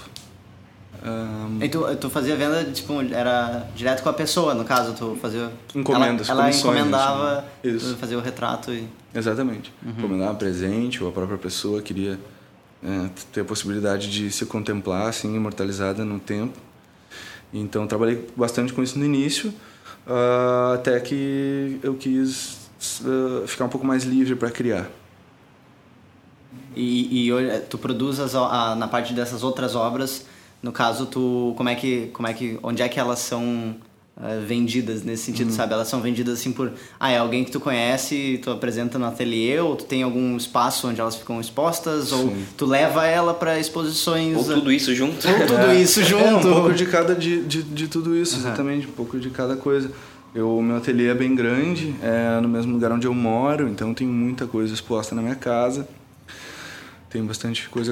[1.03, 1.63] Um...
[1.63, 5.51] E tu, tu fazia venda, tipo, era direto com a pessoa, no caso, tu fazia...
[5.73, 7.95] Encomendas, Ela, ela encomendava Isso.
[7.97, 8.87] fazer o retrato e...
[9.13, 9.73] Exatamente.
[9.83, 9.91] Uhum.
[9.97, 12.19] Encomendava presente, ou a própria pessoa queria
[12.83, 16.57] é, ter a possibilidade de se contemplar, assim, imortalizada no tempo.
[17.53, 19.49] Então, trabalhei bastante com isso no início,
[20.07, 22.69] uh, até que eu quis
[23.01, 24.87] uh, ficar um pouco mais livre para criar.
[26.75, 30.25] E, e tu produz as, a, na parte dessas outras obras,
[30.61, 33.75] no caso, tu como é que como é que onde é que elas são
[34.15, 35.55] uh, vendidas nesse sentido, uhum.
[35.55, 35.73] sabe?
[35.73, 39.59] Elas são vendidas assim por ah, é alguém que tu conhece, tu apresenta no ateliê
[39.59, 42.15] ou tu tem algum espaço onde elas ficam expostas Sim.
[42.15, 45.27] ou tu leva ela para exposições ou tudo isso junto.
[45.27, 45.81] Ou tudo é.
[45.81, 46.23] isso junto.
[46.23, 48.41] É, um pouco de cada de, de, de tudo isso, uhum.
[48.41, 49.91] exatamente, um pouco de cada coisa.
[50.33, 54.07] Eu, meu ateliê é bem grande, é no mesmo lugar onde eu moro, então tem
[54.07, 55.87] muita coisa exposta na minha casa.
[57.09, 57.91] Tem bastante coisa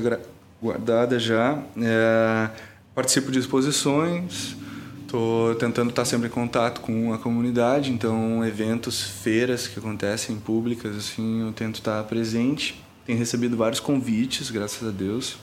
[0.62, 1.62] guardada já.
[1.78, 2.50] É,
[2.94, 4.56] participo de exposições,
[5.02, 10.96] estou tentando estar sempre em contato com a comunidade, então eventos, feiras que acontecem públicas,
[10.96, 12.84] assim, eu tento estar presente.
[13.06, 15.38] Tenho recebido vários convites, graças a Deus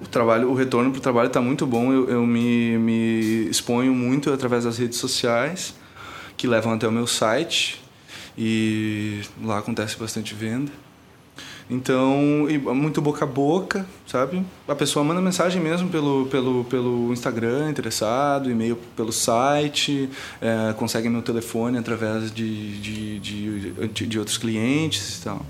[0.00, 1.92] o trabalho, o retorno para o trabalho está muito bom.
[1.92, 5.74] Eu, eu me, me exponho muito através das redes sociais,
[6.36, 7.82] que levam até o meu site
[8.36, 10.70] e lá acontece bastante venda.
[11.70, 14.42] Então, muito boca a boca, sabe?
[14.66, 20.08] A pessoa manda mensagem mesmo pelo, pelo, pelo Instagram, interessado, e-mail pelo site,
[20.40, 25.44] é, consegue meu telefone através de, de, de, de, outros clientes e tal.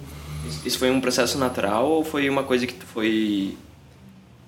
[0.64, 3.56] Isso foi um processo natural ou foi uma coisa que foi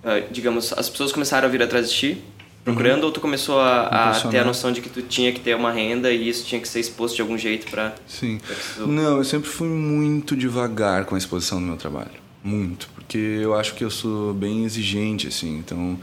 [0.04, 2.24] uh, digamos, as pessoas começaram a vir atrás de ti,
[2.64, 5.54] procurando, ou tu começou a, a, ter a noção de que tu tinha que ter
[5.56, 7.94] uma renda e isso tinha que ser exposto de algum jeito para...
[8.06, 8.38] Sim.
[8.38, 8.86] Pra tu...
[8.86, 12.10] Não, eu sempre fui muito devagar com a exposição do meu trabalho.
[12.42, 12.88] Muito.
[12.94, 15.98] Porque eu acho que eu sou bem exigente, assim, então...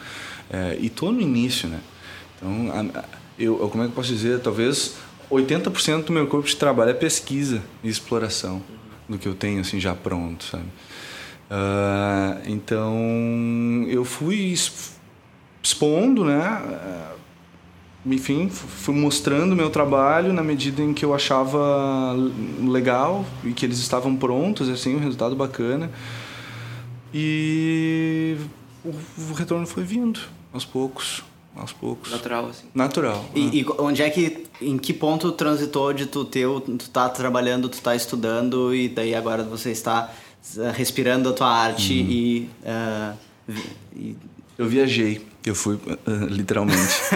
[0.50, 1.82] É, e tô no início, né?
[2.38, 3.04] Então, a, a,
[3.38, 4.40] eu, como é que eu posso dizer?
[4.40, 4.96] Talvez
[5.30, 9.16] 80% do meu corpo de trabalho é pesquisa e exploração uhum.
[9.16, 10.66] do que eu tenho, assim, já pronto, sabe?
[11.50, 14.54] Uh, então eu fui
[15.78, 16.42] expondo, né?
[16.42, 17.14] Ah,
[18.06, 22.16] enfim, fui mostrando meu trabalho na medida em que eu achava
[22.62, 25.92] legal e que eles estavam prontos, assim, um resultado bacana.
[27.14, 28.38] E
[28.86, 30.20] o retorno foi vindo
[30.54, 31.24] aos poucos
[31.56, 32.12] aos poucos.
[32.12, 32.68] Natural, assim.
[32.74, 33.26] Natural.
[33.34, 33.62] E, é.
[33.62, 37.82] e, onde é que, em que ponto transitou de tu ter, tu tá trabalhando, tu
[37.82, 40.14] tá estudando e daí agora você está
[40.76, 42.10] respirando a tua arte uhum.
[42.10, 43.18] e, uh,
[43.96, 44.16] e,
[44.56, 45.26] Eu viajei.
[45.46, 46.78] Eu fui, uh, literalmente.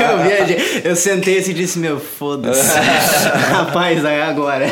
[0.00, 0.82] eu viajei.
[0.84, 2.78] Eu sentei assim e disse, meu, foda-se.
[3.50, 4.66] Rapaz, é agora.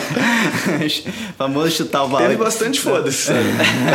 [1.36, 2.28] Famoso chutar o balão.
[2.28, 3.32] Teve bastante foda-se.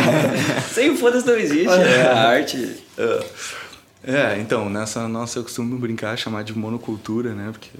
[0.74, 1.68] Sem foda-se não existe.
[1.68, 2.76] É, a arte...
[4.04, 7.48] É, então, nessa nossa eu costumo brincar, chamar de monocultura, né?
[7.50, 7.70] Porque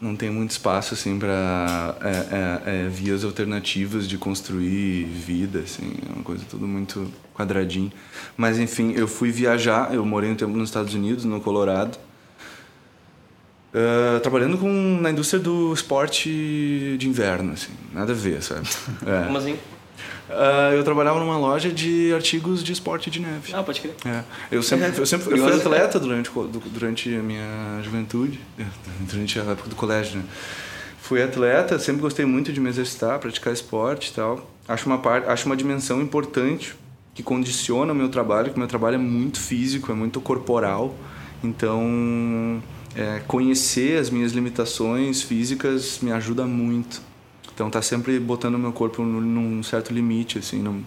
[0.00, 5.92] não tem muito espaço assim para é, é, é, vias alternativas de construir vida assim
[6.08, 7.92] é uma coisa tudo muito quadradinho.
[8.36, 11.98] Mas enfim eu fui viajar eu morei um tempo nos Estados Unidos no Colorado
[13.74, 18.66] uh, trabalhando com na indústria do esporte de inverno assim nada a ver sabe?
[19.06, 19.26] É.
[19.26, 19.58] como assim
[20.28, 23.52] Uh, eu trabalhava numa loja de artigos de esporte de neve.
[23.52, 23.94] Ah, pode crer.
[24.04, 24.22] É.
[24.50, 26.30] Eu sempre, eu sempre eu fui atleta durante,
[26.66, 28.64] durante a minha juventude, é,
[29.00, 30.24] durante a época do colégio, né?
[31.00, 34.48] Fui atleta, sempre gostei muito de me exercitar, praticar esporte e tal.
[34.68, 36.76] Acho uma, parte, acho uma dimensão importante
[37.12, 40.94] que condiciona o meu trabalho, que o meu trabalho é muito físico, é muito corporal.
[41.42, 42.62] Então,
[42.94, 47.02] é, conhecer as minhas limitações físicas me ajuda muito.
[47.60, 50.82] Então tá sempre botando o meu corpo num certo limite, assim, num,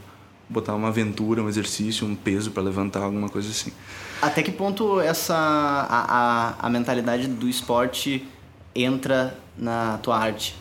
[0.49, 3.71] botar uma aventura, um exercício, um peso para levantar, alguma coisa assim.
[4.19, 8.27] Até que ponto essa a, a, a mentalidade do esporte
[8.73, 10.55] entra na tua arte?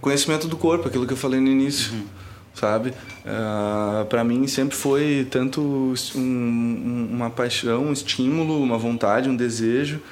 [0.00, 1.92] Conhecimento do corpo, aquilo que eu falei no início.
[1.92, 2.06] Uhum.
[2.52, 2.90] Sabe?
[2.90, 2.94] Uh,
[3.26, 10.02] ah, para mim sempre foi tanto um, uma paixão, um estímulo, uma vontade, um desejo,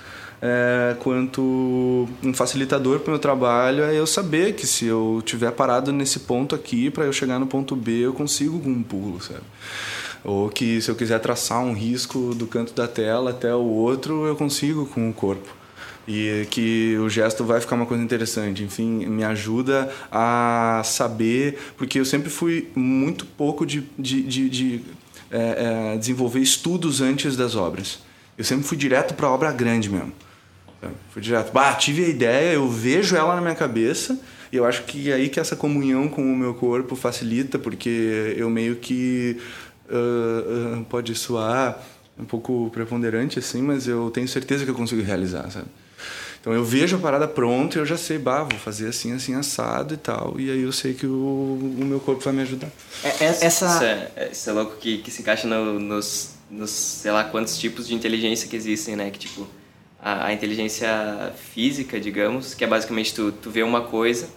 [0.44, 5.52] é, quanto um facilitador para o meu trabalho é eu saber que se eu tiver
[5.52, 9.22] parado nesse ponto aqui para eu chegar no ponto B eu consigo com um pulo,
[9.22, 9.44] sabe?
[10.24, 14.26] Ou que se eu quiser traçar um risco do canto da tela até o outro
[14.26, 15.48] eu consigo com o corpo.
[16.08, 18.64] e que o gesto vai ficar uma coisa interessante.
[18.64, 24.80] Enfim, me ajuda a saber, porque eu sempre fui muito pouco de, de, de, de
[25.30, 28.00] é, é, desenvolver estudos antes das obras.
[28.36, 30.12] Eu sempre fui direto para a obra grande mesmo.
[31.10, 31.52] Fui direto.
[31.52, 34.18] Bah, tive a ideia, eu vejo ela na minha cabeça
[34.50, 38.34] e eu acho que é aí que essa comunhão com o meu corpo facilita, porque
[38.36, 39.38] eu meio que.
[39.88, 41.78] Uh, uh, pode soar
[42.18, 45.66] um pouco preponderante assim, mas eu tenho certeza que eu consigo realizar, sabe?
[46.40, 49.34] Então eu vejo a parada pronta e eu já sei, bah, vou fazer assim, assim,
[49.34, 50.34] assado e tal.
[50.40, 52.68] E aí eu sei que o, o meu corpo vai me ajudar.
[53.04, 53.66] É, é, essa...
[53.66, 57.56] Isso é, isso é louco que, que se encaixa no, nos, nos, sei lá, quantos
[57.58, 59.08] tipos de inteligência que existem, né?
[59.10, 59.46] Que tipo,
[60.02, 64.28] a, a inteligência física, digamos, que é basicamente tu, tu vê uma coisa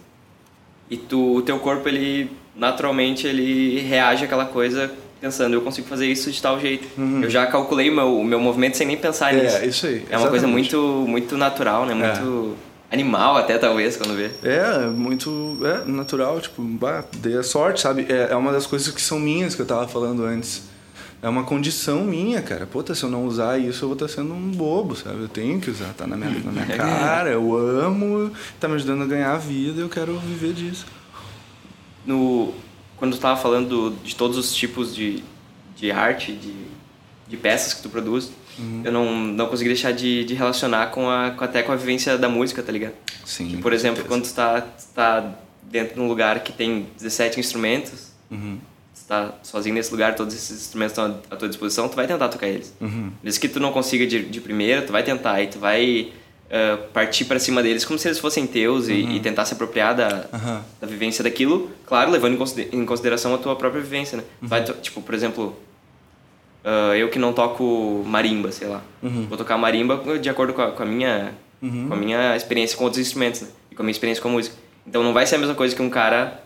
[0.89, 6.07] e tu, o teu corpo, ele naturalmente, ele reage àquela coisa pensando, eu consigo fazer
[6.07, 6.87] isso de tal jeito.
[6.97, 7.23] Uhum.
[7.23, 9.57] Eu já calculei o meu, o meu movimento sem nem pensar é, nisso.
[9.57, 10.05] É, isso aí.
[10.09, 11.93] É uma coisa muito, muito natural, né?
[11.93, 12.55] Muito
[12.91, 12.93] é.
[12.93, 14.29] animal até, talvez, quando vê.
[14.43, 16.39] É, muito é, natural.
[16.39, 18.05] Tipo, bah, dei a sorte, sabe?
[18.07, 20.61] É, é uma das coisas que são minhas, que eu tava falando antes.
[21.25, 22.67] É uma condição minha, cara.
[22.67, 25.23] Puta, se eu não usar isso, eu vou estar tá sendo um bobo, sabe?
[25.23, 29.01] Eu tenho que usar, tá na minha, na minha cara, eu amo, tá me ajudando
[29.01, 30.85] a ganhar a vida, eu quero viver disso.
[32.05, 32.53] No,
[32.95, 35.23] quando tu estava falando de todos os tipos de,
[35.75, 36.53] de arte, de,
[37.27, 38.83] de peças que tu produz, uhum.
[38.85, 42.19] eu não, não consegui deixar de, de relacionar com a, com até com a vivência
[42.19, 42.93] da música, tá ligado?
[43.25, 43.47] Sim.
[43.47, 44.61] Que, por exemplo, quando tu está
[44.93, 48.59] tá dentro de um lugar que tem 17 instrumentos, uhum.
[49.05, 52.47] Está sozinho nesse lugar, todos esses instrumentos estão à tua disposição, tu vai tentar tocar
[52.47, 52.73] eles.
[52.81, 53.11] Uhum.
[53.23, 56.11] Mesmo que tu não consiga de, de primeira, tu vai tentar e tu vai
[56.47, 58.93] uh, partir para cima deles como se eles fossem teus uhum.
[58.93, 60.61] e, e, tentar se apropriar da, uhum.
[60.81, 62.35] da vivência daquilo, claro, levando
[62.73, 64.23] em consideração a tua própria vivência, né?
[64.41, 64.47] Uhum.
[64.47, 65.55] Vai, tipo, por exemplo,
[66.63, 69.27] uh, eu que não toco marimba, sei lá, uhum.
[69.27, 71.89] vou tocar marimba de acordo com a, com a minha uhum.
[71.89, 73.49] com a minha experiência com outros instrumentos, né?
[73.69, 74.55] E com a minha experiência com a música.
[74.87, 76.43] Então não vai ser a mesma coisa que um cara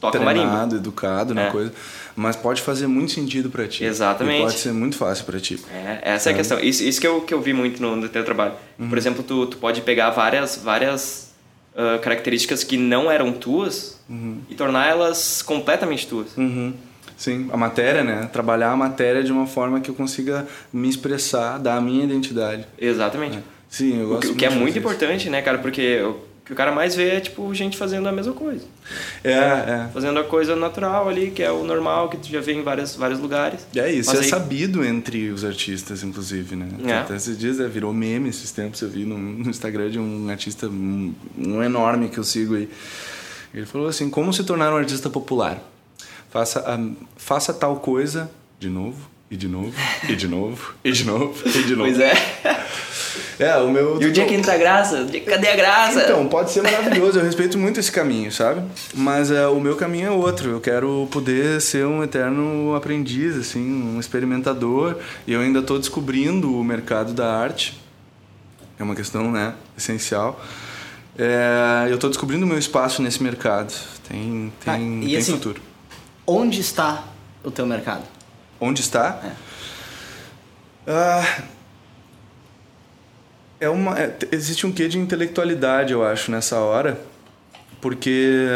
[0.00, 0.76] toca Treinado, marimba.
[0.76, 1.50] educado na é.
[1.50, 1.72] coisa
[2.18, 3.84] mas pode fazer muito sentido para ti.
[3.84, 4.42] Exatamente.
[4.42, 5.58] Pode ser muito fácil para ti.
[5.72, 6.58] É, essa é a questão.
[6.58, 8.54] Isso, isso que, eu, que eu vi muito no, no teu trabalho.
[8.76, 8.88] Uhum.
[8.88, 11.32] Por exemplo, tu, tu pode pegar várias, várias
[11.74, 14.38] uh, características que não eram tuas uhum.
[14.50, 16.36] e tornar elas completamente tuas.
[16.36, 16.74] Uhum.
[17.16, 18.28] Sim, a matéria, né?
[18.32, 22.66] Trabalhar a matéria de uma forma que eu consiga me expressar, dar a minha identidade.
[22.76, 23.38] Exatamente.
[23.38, 23.42] É.
[23.68, 25.58] Sim, eu gosto O que, o que é muito importante, né, cara?
[25.58, 28.64] Porque eu, que o cara mais vê é, tipo, gente fazendo a mesma coisa.
[29.22, 29.90] É, é.
[29.92, 32.96] Fazendo a coisa natural ali, que é o normal, que tu já vê em vários,
[32.96, 33.66] vários lugares.
[33.76, 34.30] É, isso Mas é aí...
[34.30, 36.68] sabido entre os artistas, inclusive, né?
[36.86, 37.00] É.
[37.00, 40.30] Até esses dias é, virou meme esses tempos, eu vi no, no Instagram de um
[40.30, 42.66] artista, um, um enorme que eu sigo aí.
[43.52, 45.62] Ele falou assim, como se tornar um artista popular?
[46.30, 46.78] Faça, a,
[47.18, 49.74] faça tal coisa de novo, e de novo,
[50.08, 51.90] e de novo, e de novo, e de novo.
[51.90, 52.14] Pois é.
[53.38, 54.02] É, o meu.
[54.02, 55.06] E o dia que entra a graça?
[55.24, 56.02] Cadê a graça?
[56.02, 58.62] Então, pode ser maravilhoso, eu respeito muito esse caminho, sabe?
[58.92, 60.50] Mas é, o meu caminho é outro.
[60.50, 64.96] Eu quero poder ser um eterno aprendiz, assim, um experimentador.
[65.26, 67.80] E eu ainda estou descobrindo o mercado da arte.
[68.78, 70.40] É uma questão, né, essencial.
[71.16, 73.72] É, eu estou descobrindo o meu espaço nesse mercado.
[74.08, 75.60] Tem, tem, ah, tem assim, futuro.
[76.26, 77.04] Onde está
[77.44, 78.02] o teu mercado?
[78.60, 79.20] Onde está?
[79.24, 79.32] É.
[80.86, 81.42] Ah,
[83.60, 87.00] é uma, é, existe um quê de intelectualidade, eu acho, nessa hora,
[87.80, 88.50] porque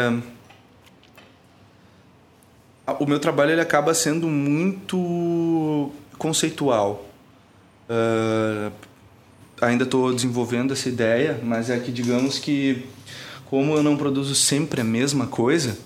[2.99, 7.05] o meu trabalho ele acaba sendo muito conceitual.
[7.89, 8.71] Uh,
[9.61, 12.85] ainda estou desenvolvendo essa ideia, mas é que digamos que
[13.45, 15.77] como eu não produzo sempre a mesma coisa,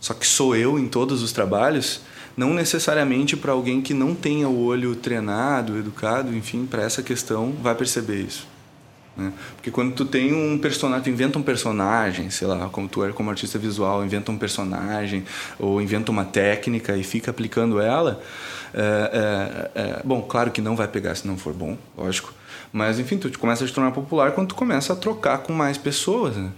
[0.00, 2.00] só que sou eu em todos os trabalhos,
[2.36, 7.52] não necessariamente para alguém que não tenha o olho treinado, educado, enfim, para essa questão,
[7.60, 8.49] vai perceber isso.
[9.20, 9.32] Né?
[9.54, 13.12] Porque quando tu tem um personagem, tu inventa um personagem, sei lá, como tu é
[13.12, 15.24] como artista visual, inventa um personagem
[15.58, 18.22] ou inventa uma técnica e fica aplicando ela,
[18.72, 22.32] é, é, é, bom, claro que não vai pegar se não for bom, lógico.
[22.72, 25.76] Mas enfim, tu começa a te tornar popular quando tu começa a trocar com mais
[25.76, 26.36] pessoas.
[26.36, 26.50] Né?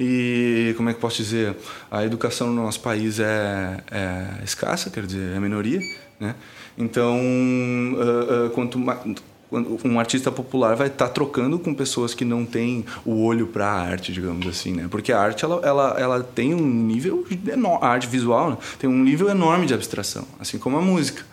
[0.00, 1.54] E como é que posso dizer?
[1.90, 5.80] A educação no nosso país é, é escassa, quer dizer, é minoria.
[6.18, 6.34] Né?
[6.76, 8.98] Então, uh, uh, quanto mais
[9.50, 13.66] um artista popular vai estar tá trocando com pessoas que não têm o olho para
[13.66, 14.88] a arte, digamos assim, né?
[14.90, 18.58] Porque a arte ela, ela, ela tem um nível enorme, a arte visual né?
[18.78, 21.24] tem um nível enorme de abstração, assim como a música.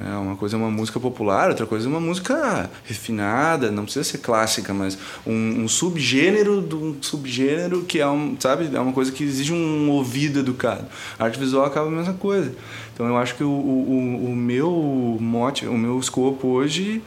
[0.00, 4.04] É, uma coisa é uma música popular, outra coisa é uma música refinada, não precisa
[4.04, 4.96] ser clássica, mas
[5.26, 9.52] um, um subgênero de um subgênero que é um, sabe, é uma coisa que exige
[9.52, 10.86] um ouvido educado.
[11.18, 12.54] A arte visual acaba a mesma coisa.
[12.94, 17.02] Então eu acho que o, o, o meu mote, o meu escopo hoje,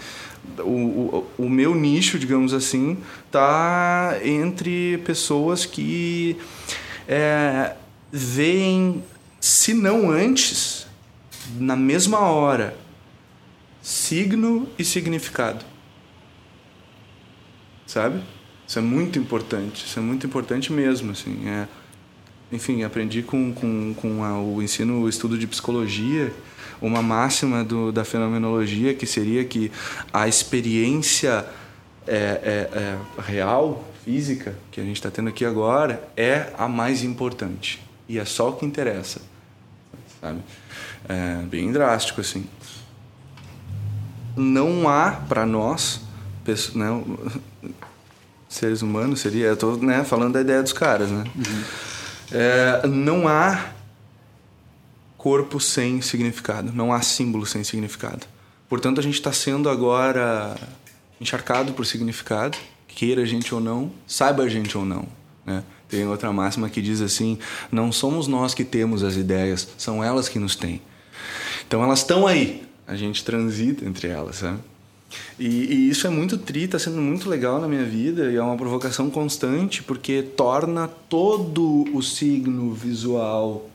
[0.59, 2.97] o, o, o meu nicho, digamos assim,
[3.31, 6.35] tá entre pessoas que
[7.07, 7.73] é,
[8.11, 9.01] veem,
[9.39, 10.87] se não antes,
[11.57, 12.75] na mesma hora,
[13.81, 15.65] signo e significado.
[17.85, 18.21] Sabe?
[18.67, 21.47] Isso é muito importante, isso é muito importante mesmo, assim.
[21.47, 21.67] É,
[22.51, 26.33] enfim, aprendi com, com, com a, o ensino, o estudo de psicologia,
[26.81, 29.71] uma máxima do, da fenomenologia que seria que
[30.13, 31.45] a experiência
[32.07, 37.03] é, é, é real, física, que a gente está tendo aqui agora, é a mais
[37.03, 37.81] importante.
[38.09, 39.21] E é só o que interessa,
[40.19, 40.41] sabe?
[41.07, 42.45] É bem drástico, assim.
[44.35, 46.01] Não há para nós,
[46.75, 47.03] né,
[48.47, 49.47] seres humanos, seria.
[49.47, 51.23] Eu estou né, falando da ideia dos caras, né?
[51.35, 51.63] Uhum.
[52.31, 53.71] É, não há
[55.17, 58.25] corpo sem significado, não há símbolo sem significado.
[58.67, 60.55] Portanto, a gente está sendo agora
[61.19, 62.57] encharcado por significado,
[62.87, 65.07] queira a gente ou não, saiba a gente ou não.
[65.45, 65.63] Né?
[65.87, 67.37] Tem outra máxima que diz assim:
[67.71, 70.81] não somos nós que temos as ideias, são elas que nos têm.
[71.67, 74.59] Então elas estão aí, a gente transita entre elas, sabe?
[75.39, 78.41] E, e, isso é muito tri, está sendo muito legal na minha vida e é
[78.41, 83.69] uma provocação constante porque torna todo o signo visual,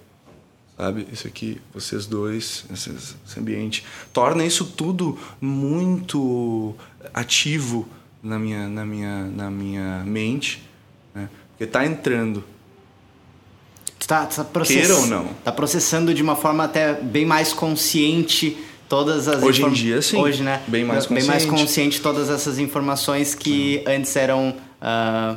[0.77, 1.07] sabe?
[1.11, 6.75] Isso aqui, vocês dois, esse, esse ambiente, torna isso tudo muito
[7.15, 7.89] ativo
[8.23, 10.63] na minha, na minha, na minha mente,
[11.15, 11.31] né?
[11.53, 12.45] Porque está entrando
[14.07, 14.77] tá, tá process...
[14.77, 15.25] Queira ou não.
[15.43, 18.59] Tá processando de uma forma até bem mais consciente
[18.89, 20.19] todas as Hoje em dia, sim.
[20.19, 20.63] Hoje, né?
[20.67, 21.29] Bem mais consciente.
[21.29, 24.55] Bem mais consciente todas essas informações que antes eram...
[24.81, 25.37] Uh,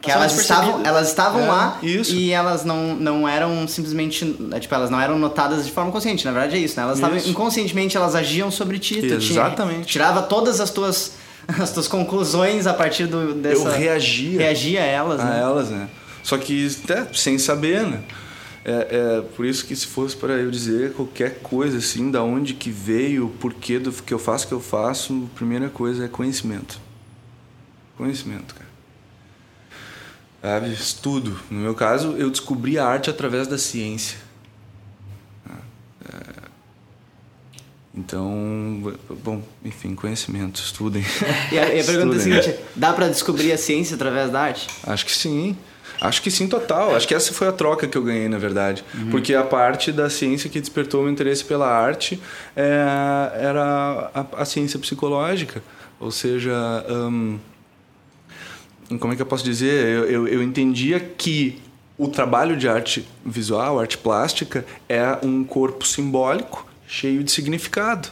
[0.00, 2.14] que elas estavam, elas estavam é, lá isso.
[2.14, 4.24] e elas não, não eram simplesmente
[4.60, 7.18] tipo elas não eram notadas de forma consciente na verdade é isso né elas estavam
[7.18, 11.14] inconscientemente elas agiam sobre ti exatamente tinha, tirava todas as tuas
[11.60, 15.40] as tuas conclusões a partir do dessa eu reagia reagia a elas a né?
[15.40, 15.88] elas né
[16.26, 18.00] só que até sem saber, né?
[18.68, 22.52] É, é, por isso que se fosse para eu dizer qualquer coisa assim, da onde
[22.52, 26.04] que veio, o porquê do que eu faço o que eu faço, a primeira coisa
[26.04, 26.80] é conhecimento.
[27.96, 28.66] Conhecimento, cara.
[30.42, 30.72] Sabe?
[30.72, 31.40] Estudo.
[31.48, 34.18] No meu caso, eu descobri a arte através da ciência.
[36.04, 36.48] É,
[37.94, 41.04] então, bom, enfim, conhecimento, estudem.
[41.52, 44.40] E a, e a pergunta é a seguinte: dá para descobrir a ciência através da
[44.40, 44.66] arte?
[44.82, 45.56] Acho que sim.
[46.00, 46.94] Acho que sim, total.
[46.94, 48.84] Acho que essa foi a troca que eu ganhei, na verdade.
[48.94, 49.10] Uhum.
[49.10, 52.20] Porque a parte da ciência que despertou meu interesse pela arte
[52.54, 55.62] é, era a, a, ciência psicológica.
[55.98, 56.52] Ou seja,
[56.88, 57.38] um,
[58.98, 59.86] como é que eu posso dizer?
[59.86, 61.60] Eu, eu, eu entendia que
[61.98, 68.08] o trabalho de arte visual, arte plástica, é um corpo simbólico cheio de significado.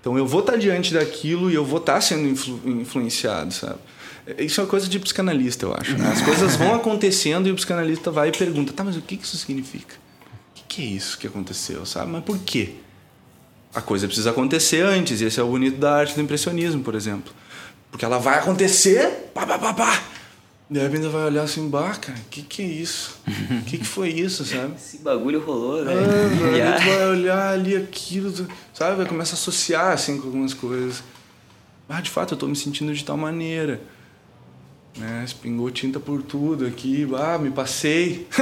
[0.00, 3.78] Então eu vou estar diante daquilo e eu vou estar sendo influ, influenciado, sabe?
[4.38, 5.96] Isso é uma coisa de psicanalista, eu acho.
[5.98, 6.08] Né?
[6.10, 9.36] As coisas vão acontecendo e o psicanalista vai e pergunta: tá, mas o que isso
[9.36, 9.96] significa?
[10.56, 12.10] O que é isso que aconteceu, sabe?
[12.10, 12.74] Mas por quê?
[13.74, 16.94] A coisa precisa acontecer antes, e esse é o bonito da arte do impressionismo, por
[16.94, 17.32] exemplo.
[17.90, 20.02] Porque ela vai acontecer, pá, pá, pá, pá.
[20.70, 23.20] De repente vai olhar assim, bah, cara, o que, que é isso?
[23.26, 24.74] O que, que foi isso, sabe?
[24.74, 25.92] Esse bagulho rolou, né?
[26.64, 28.32] Ah, tu vai olhar ali aquilo,
[28.72, 28.96] sabe?
[28.96, 31.02] Vai começar a associar assim com algumas coisas.
[31.88, 33.82] Ah, de fato, eu estou me sentindo de tal maneira.
[34.96, 35.22] Né?
[35.24, 38.26] Espingou tinta por tudo aqui, ah, me passei.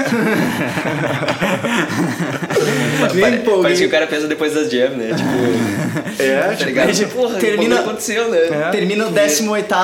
[3.14, 5.14] Nem Parece que o cara pensa depois das jam, né?
[5.14, 5.30] Tipo,
[6.22, 6.92] é, tá tipo, ligado?
[6.92, 8.38] Tipo, porra, termina, aconteceu, né?
[8.48, 8.70] É.
[8.70, 9.74] Termina o 18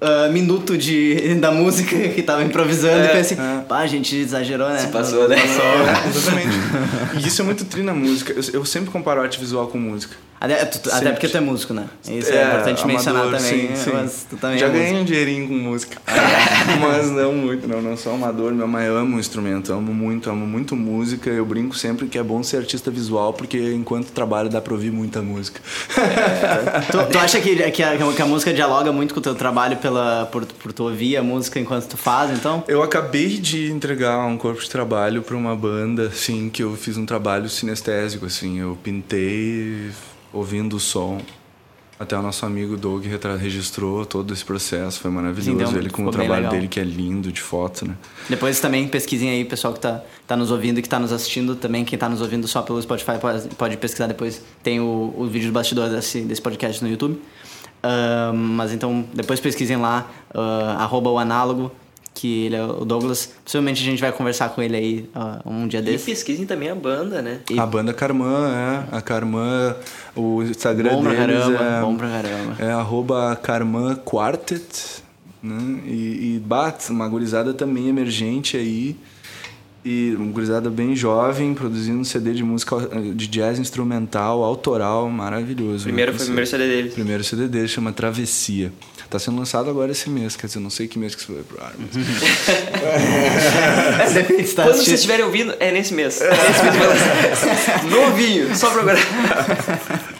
[0.00, 3.62] uh, minuto de, da música que tava improvisando é, e pensa assim, é.
[3.62, 4.78] pá, a gente exagerou, né?
[4.78, 5.36] Se passou, né?
[5.36, 5.64] Passou.
[5.64, 6.56] É, exatamente.
[7.18, 8.32] E isso é muito tri na música.
[8.32, 10.16] Eu, eu sempre comparo arte visual com música.
[10.38, 11.86] Até, tu, até, porque tu é músico, né?
[12.06, 13.40] Isso é, é importante amador, mencionar também.
[13.40, 13.90] Sim, sim.
[13.92, 15.00] Mas tu também Já é ganhei músico.
[15.00, 16.02] um dinheirinho com música.
[16.80, 17.80] mas não muito, não.
[17.80, 19.72] Não sou amador, meu mas amo o instrumento.
[19.72, 21.30] Amo muito, amo muito música.
[21.30, 24.90] Eu brinco sempre que é bom ser artista visual, porque enquanto trabalho dá pra ouvir
[24.90, 25.60] muita música.
[25.96, 26.80] É.
[26.92, 29.78] tu, tu, acha que, que, a, que a música dialoga muito com o teu trabalho
[29.78, 32.62] pela, por, por tu ouvir a música enquanto tu faz, então?
[32.68, 36.96] Eu acabei de entregar um corpo de trabalho pra uma banda, assim, que eu fiz
[36.98, 38.60] um trabalho sinestésico, assim.
[38.60, 39.90] Eu pintei
[40.36, 41.20] ouvindo o som.
[41.98, 43.06] Até o nosso amigo Doug
[43.40, 45.72] registrou todo esse processo, foi maravilhoso.
[45.72, 46.52] Sim, ele com o trabalho legal.
[46.52, 47.96] dele que é lindo de foto, né?
[48.28, 51.56] Depois também pesquisem aí, pessoal que tá, tá nos ouvindo e que tá nos assistindo
[51.56, 51.86] também.
[51.86, 54.42] Quem tá nos ouvindo só pelo Spotify pode, pode pesquisar depois.
[54.62, 57.18] Tem o, o vídeo do bastidor desse, desse podcast no YouTube.
[57.82, 61.72] Ahn, mas então, depois pesquisem lá, ah, arroba o análogo,
[62.18, 63.30] que ele é o Douglas.
[63.44, 65.10] Possivelmente a gente vai conversar com ele aí
[65.44, 66.06] um dia E desse.
[66.06, 67.40] pesquisem também a banda, né?
[67.50, 68.48] E- A banda Carmã,
[68.90, 68.96] é.
[68.96, 69.76] A Carmã,
[70.16, 71.80] o Instagram Bom pra deles caramba, é...
[71.82, 72.56] bom pra caramba.
[72.58, 75.02] É arroba Carmã Quartet,
[75.42, 75.80] né?
[75.86, 78.96] E, e bate, uma gurizada também emergente aí.
[79.88, 82.76] E uma gurizada bem jovem, produzindo um CD de música
[83.14, 85.84] de jazz instrumental, autoral, maravilhoso.
[85.84, 86.18] Primeiro né?
[86.18, 86.92] foi o primeiro CD deles.
[86.92, 88.72] Primeiro CD dele chama Travessia.
[89.08, 91.44] Tá sendo lançado agora esse mês, quer dizer, não sei que mês que isso vai
[91.44, 91.72] pro ar.
[91.78, 91.90] Mas...
[94.48, 96.20] Se tá Quando vocês estiverem ouvindo, é nesse mês.
[96.20, 97.84] Nesse mês vai lançar.
[97.88, 98.98] Novinho, só pra agora.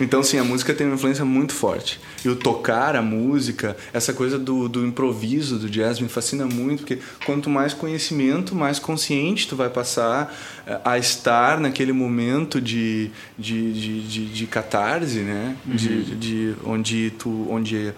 [0.00, 2.00] Então, sim, a música tem uma influência muito forte.
[2.24, 6.80] E o tocar a música, essa coisa do, do improviso do jazz me fascina muito,
[6.80, 10.34] porque quanto mais conhecimento, mais consciente tu vai passar
[10.66, 15.56] eh, a estar naquele momento de, de, de, de, de catarse, né?
[15.66, 17.46] De, de, onde tu.
[17.50, 17.92] Onde,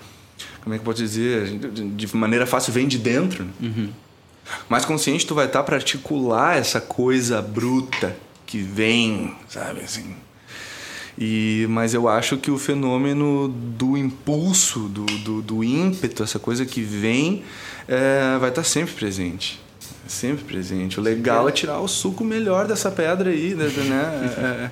[0.63, 1.59] como é que eu posso dizer?
[1.59, 3.45] De, maneira fácil vem de dentro.
[3.45, 3.51] né?
[4.69, 8.17] Mais consciente tu vai estar para articular essa coisa bruta
[8.47, 10.15] que vem, sabe assim.
[11.19, 16.67] E, mas eu acho que o fenômeno do impulso, do, do, do ímpeto, essa coisa
[16.67, 17.43] que vem,
[17.89, 19.61] é, vai estar sempre presente.
[20.07, 21.01] Sempre presente.
[21.01, 23.67] O legal é tirar o suco melhor dessa pedra aí, né?
[23.67, 24.35] né?
[24.37, 24.71] É, é,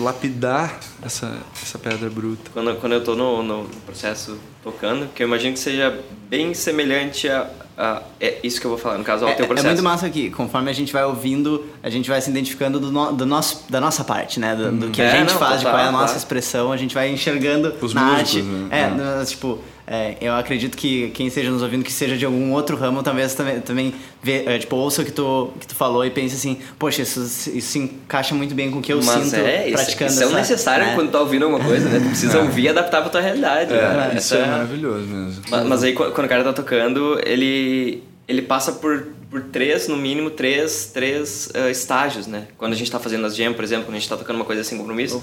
[0.00, 2.50] lapidar essa, essa pedra bruta.
[2.52, 5.98] Quando, quando eu tô no, no processo tocando, que eu imagino que seja
[6.28, 9.44] bem semelhante a, a é isso que eu vou falar, no caso, ao É, teu
[9.44, 9.68] é processo.
[9.68, 13.12] muito massa aqui, conforme a gente vai ouvindo, a gente vai se identificando do, no-
[13.12, 14.54] do nosso, da nossa parte, né?
[14.54, 16.76] Do, do que a É, gente não, faz, de qual é a nossa expressão, a
[16.76, 18.42] gente vai enxergando Os na músicos, arte.
[18.42, 18.68] né?
[18.70, 18.88] É, É.
[18.90, 22.76] no- tipo, é, eu acredito que quem esteja nos ouvindo que seja de algum outro
[22.76, 26.10] ramo, talvez também, também vê, é, tipo, ouça o que tu, que tu falou e
[26.10, 29.36] pense assim, poxa, isso, isso se encaixa muito bem com o que eu Mas sinto
[29.36, 30.94] é, isso, praticando isso é um essa- necessário né?
[30.94, 32.00] quando tá ouvindo alguma coisa, né?
[32.00, 33.72] Tu precisa ouvir e adaptar pra tua realidade.
[33.74, 34.14] É, né?
[34.16, 35.42] isso é maravilhoso mesmo.
[35.50, 39.86] Mas, mas aí qu- quando o cara tá tocando, ele, ele passa por, por três,
[39.88, 42.46] no mínimo, três, três ah, estágios, né?
[42.56, 44.44] Quando a gente tá fazendo as jam, por exemplo, quando a gente tá tocando uma
[44.46, 45.22] coisa sem compromisso,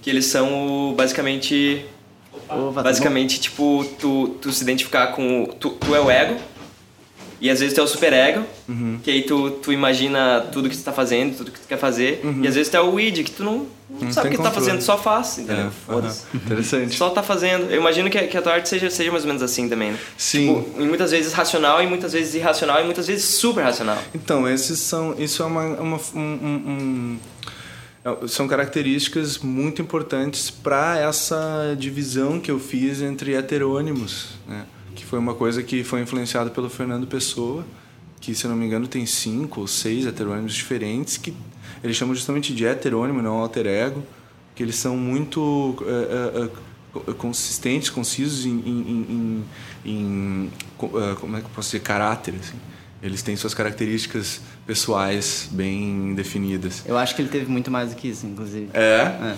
[0.00, 1.84] que eles são basicamente.
[2.56, 5.46] Opa, tá basicamente, tipo, tu, tu se identificar com.
[5.58, 6.36] Tu, tu é o ego.
[7.40, 8.44] E às vezes tu é o super ego,
[9.02, 12.20] que aí tu, tu imagina tudo que tu tá fazendo, tudo que tu quer fazer.
[12.40, 13.66] E às vezes tu é o id, que tu não,
[14.00, 15.66] não sabe o que tu tá fazendo, só faz, entendeu?
[15.66, 16.22] É, Foda-se.
[16.32, 16.44] aham.
[16.46, 16.96] Interessante.
[16.96, 17.68] Só tá fazendo.
[17.68, 19.90] Eu imagino que, a- que a tua arte seja, seja mais ou menos assim também,
[19.90, 19.98] né?
[20.16, 20.54] Sim.
[20.62, 23.98] Tipo, e muitas vezes racional, e muitas vezes irracional, e muitas vezes super racional.
[24.14, 27.18] Então, esses são, isso é uma, uma- um- um- um-
[27.50, 27.51] é-
[28.28, 34.66] são características muito importantes para essa divisão que eu fiz entre heterônimos, né?
[34.94, 37.64] que foi uma coisa que foi influenciada pelo Fernando Pessoa,
[38.20, 41.32] que se não me engano tem cinco ou seis heterônimos diferentes que
[41.82, 44.02] eles chamam justamente de heterônimo, não alter ego,
[44.54, 46.48] que eles são muito é, é, é,
[46.92, 49.44] co- consistentes, concisos em, em-
[49.84, 50.50] em- em-
[50.82, 52.56] é, como é que eu posso dizer caráter, assim.
[53.02, 56.82] Eles têm suas características pessoais bem definidas.
[56.86, 58.68] Eu acho que ele teve muito mais do que isso, inclusive.
[58.72, 59.34] É.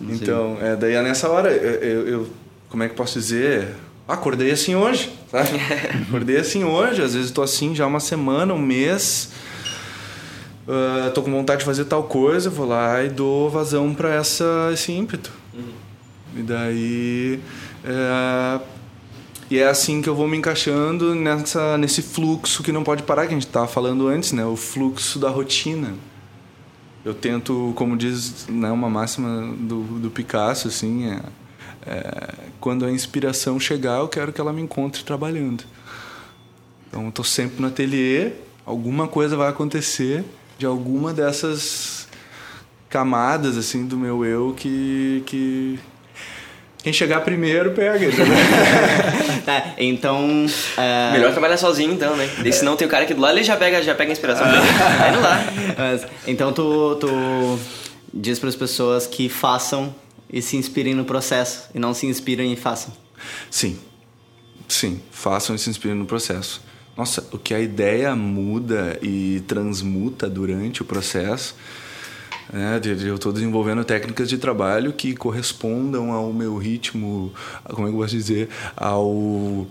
[0.00, 0.14] sei.
[0.14, 2.30] então, é, daí nessa hora, eu, eu-
[2.68, 3.74] como é que posso dizer?
[4.06, 5.48] Acordei assim hoje, sabe?
[6.08, 9.30] Acordei assim hoje, às vezes tô assim já uma semana, um mês.
[10.68, 14.70] ah, tô com vontade de fazer tal coisa, vou lá e dou vazão para essa
[14.72, 15.32] esse ímpeto.
[16.36, 17.40] E daí
[17.84, 18.60] é,
[19.50, 23.26] e é assim que eu vou me encaixando nessa nesse fluxo que não pode parar
[23.26, 24.44] que a gente tava falando antes, né?
[24.44, 25.94] O fluxo da rotina.
[27.04, 31.22] Eu tento, como diz né, uma máxima do, do Picasso, assim, é,
[31.86, 35.64] é, quando a inspiração chegar, eu quero que ela me encontre trabalhando.
[36.86, 38.32] Então, eu tô sempre no ateliê,
[38.66, 40.24] alguma coisa vai acontecer
[40.58, 42.08] de alguma dessas
[42.90, 45.22] camadas, assim, do meu eu que...
[45.24, 45.78] que
[46.88, 48.08] quem chegar primeiro, pega.
[49.44, 50.46] Tá, então.
[50.76, 52.28] é, Melhor trabalhar sozinho, então, né?
[52.44, 54.12] E se não tem o cara aqui do lado, ele já pega, já pega a
[54.12, 54.60] inspiração dele.
[54.98, 55.38] Vai no lá.
[55.78, 57.58] Mas, então tu, tu
[58.12, 59.94] diz para as pessoas que façam
[60.30, 62.92] e se inspirem no processo e não se inspirem e façam.
[63.50, 63.78] Sim,
[64.68, 66.62] sim, façam e se inspirem no processo.
[66.94, 71.54] Nossa, o que a ideia muda e transmuta durante o processo,
[72.52, 72.80] né?
[73.04, 77.32] Eu estou desenvolvendo técnicas de trabalho que correspondam ao meu ritmo,
[77.64, 79.66] como é que eu posso dizer, ao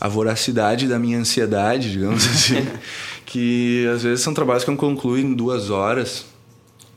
[0.00, 2.66] a voracidade da minha ansiedade, digamos assim,
[3.24, 6.26] que às vezes são trabalhos que eu concluo em duas horas,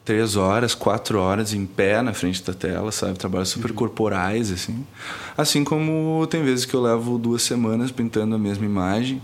[0.04, 3.18] três horas, quatro horas em pé na frente da tela, sabe?
[3.20, 4.86] Trabalhos super corporais, assim.
[5.38, 9.22] Assim como tem vezes que eu levo duas semanas pintando a mesma imagem.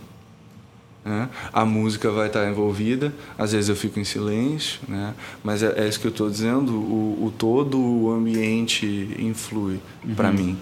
[1.06, 1.30] Né?
[1.52, 5.14] A música vai estar envolvida, às vezes eu fico em silêncio, né?
[5.44, 10.16] mas é, é isso que eu estou dizendo, o, o, todo o ambiente influi uhum.
[10.16, 10.58] para mim.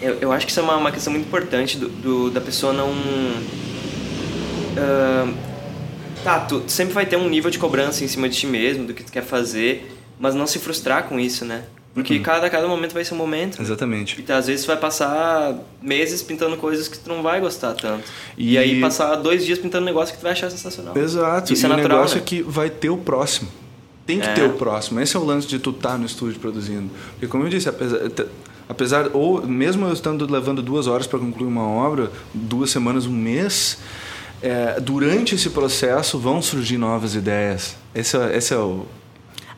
[0.00, 2.72] Eu, eu acho que isso é uma, uma questão muito importante do, do da pessoa
[2.72, 2.90] não.
[4.70, 5.34] Uh,
[6.22, 8.94] tá, tu sempre vai ter um nível de cobrança em cima de ti mesmo, do
[8.94, 11.64] que tu quer fazer, mas não se frustrar com isso, né?
[11.94, 12.22] Porque uhum.
[12.22, 13.60] cada, cada momento vai ser um momento.
[13.60, 14.24] Exatamente.
[14.26, 18.04] E às vezes tu vai passar meses pintando coisas que tu não vai gostar tanto.
[18.36, 20.96] E, e aí passar dois dias pintando um negócio que tu vai achar sensacional.
[20.96, 21.52] Exato.
[21.52, 22.22] Isso e é natural, o negócio né?
[22.22, 23.48] é que vai ter o próximo.
[24.06, 24.32] Tem que é.
[24.32, 25.00] ter o próximo.
[25.00, 26.88] Esse é o lance de tu estar tá no estúdio produzindo.
[27.10, 27.98] Porque como eu disse, apesar,
[28.68, 33.12] apesar ou mesmo eu estando levando duas horas para concluir uma obra, duas semanas, um
[33.12, 33.78] mês,
[34.40, 37.76] é, durante esse processo vão surgir novas ideias.
[37.94, 38.86] Esse é, esse é o,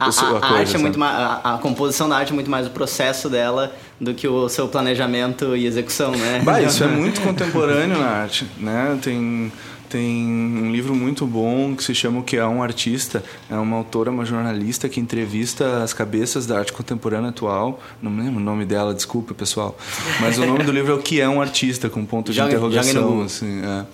[0.01, 2.51] a, a, a, coisa, arte é muito mais, a, a, composição da arte é muito
[2.51, 6.41] mais o processo dela do que o seu planejamento e execução, né?
[6.43, 8.99] Bah, isso é muito contemporâneo na arte, né?
[9.03, 9.53] Tem
[9.91, 13.25] tem um livro muito bom que se chama O que é um artista.
[13.51, 17.81] É uma autora, uma jornalista que entrevista as cabeças da arte contemporânea atual.
[18.01, 19.77] Não me lembro o nome dela, desculpa pessoal.
[20.21, 23.23] Mas o nome do livro é O que é um artista, com ponto de interrogação.
[23.23, 23.85] Assim, é.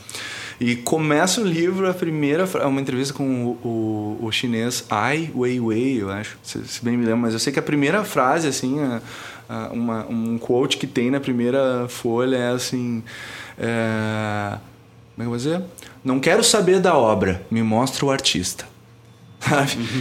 [0.58, 3.68] E começa o livro, a primeira, é uma entrevista com o,
[4.20, 7.52] o, o, chinês Ai Weiwei, eu acho, se, se, bem me lembro, mas eu sei
[7.52, 9.02] que a primeira frase, assim, a,
[9.48, 13.02] a, uma, um quote que tem na primeira folha é assim.
[13.58, 14.58] É,
[15.14, 15.62] como é que eu vou dizer?
[16.02, 18.66] Não quero saber da obra, me mostra o artista.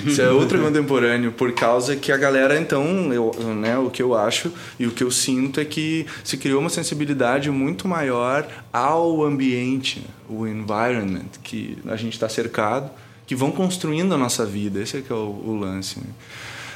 [0.05, 4.15] Isso é ultra contemporâneo, por causa que a galera, então, eu, né, o que eu
[4.15, 9.23] acho e o que eu sinto é que se criou uma sensibilidade muito maior ao
[9.23, 12.89] ambiente, o environment que a gente está cercado,
[13.27, 14.81] que vão construindo a nossa vida.
[14.81, 15.99] Esse é que é o, o lance.
[15.99, 16.05] Né?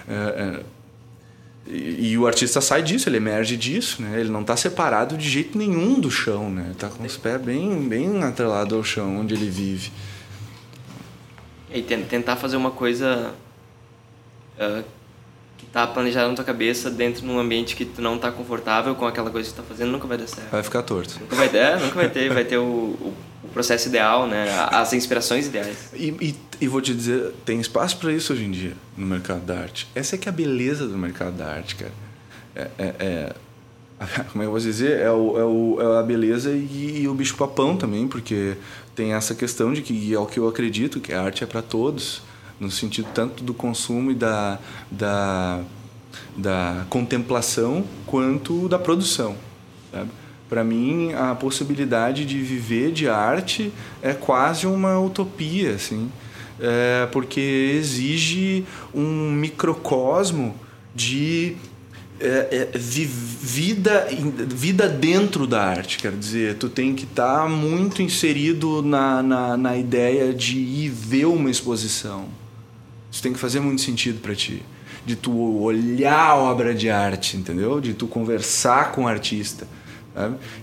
[0.07, 0.63] É, é,
[1.71, 4.19] e, o artista sai disso, ele emerge disso, né?
[4.19, 6.69] Ele não está separado de jeito nenhum do chão, né?
[6.71, 9.91] Está com os pés bem, bem atrelado ao chão onde ele vive.
[11.71, 13.33] E tentar fazer uma coisa
[14.57, 14.83] uh,
[15.57, 18.95] que está planejada na tua cabeça dentro de um ambiente que tu não está confortável
[18.95, 20.49] com aquela coisa que tu tá fazendo nunca vai dar certo.
[20.49, 21.19] Vai ficar torto.
[21.19, 23.13] Nunca vai, ter, nunca vai ter, vai ter o, o,
[23.43, 24.47] o processo ideal, né?
[24.71, 25.89] As inspirações ideais.
[25.93, 29.41] E, e, e vou te dizer, tem espaço para isso hoje em dia no mercado
[29.41, 29.87] da arte.
[29.93, 31.93] Essa é que é a beleza do mercado da arte, cara.
[32.55, 33.35] É, é, é
[34.31, 34.99] como é que eu vou dizer?
[34.99, 38.55] É, o, é, o, é a beleza e, e o bicho papão também, porque
[38.99, 41.61] tem essa questão de que é o que eu acredito que a arte é para
[41.61, 42.21] todos
[42.59, 44.59] no sentido tanto do consumo e da,
[44.91, 45.61] da,
[46.35, 49.37] da contemplação quanto da produção
[50.49, 53.71] para mim a possibilidade de viver de arte
[54.01, 56.11] é quase uma utopia assim.
[56.59, 60.53] É, porque exige um microcosmo
[60.93, 61.55] de
[62.21, 64.07] é, é, vida,
[64.47, 69.57] vida dentro da arte, quer dizer, tu tem que estar tá muito inserido na, na,
[69.57, 72.25] na, ideia de ir ver uma exposição.
[73.11, 74.61] Isso tem que fazer muito sentido para ti.
[75.05, 77.79] De tu olhar a obra de arte, entendeu?
[77.79, 79.65] De tu conversar com o artista.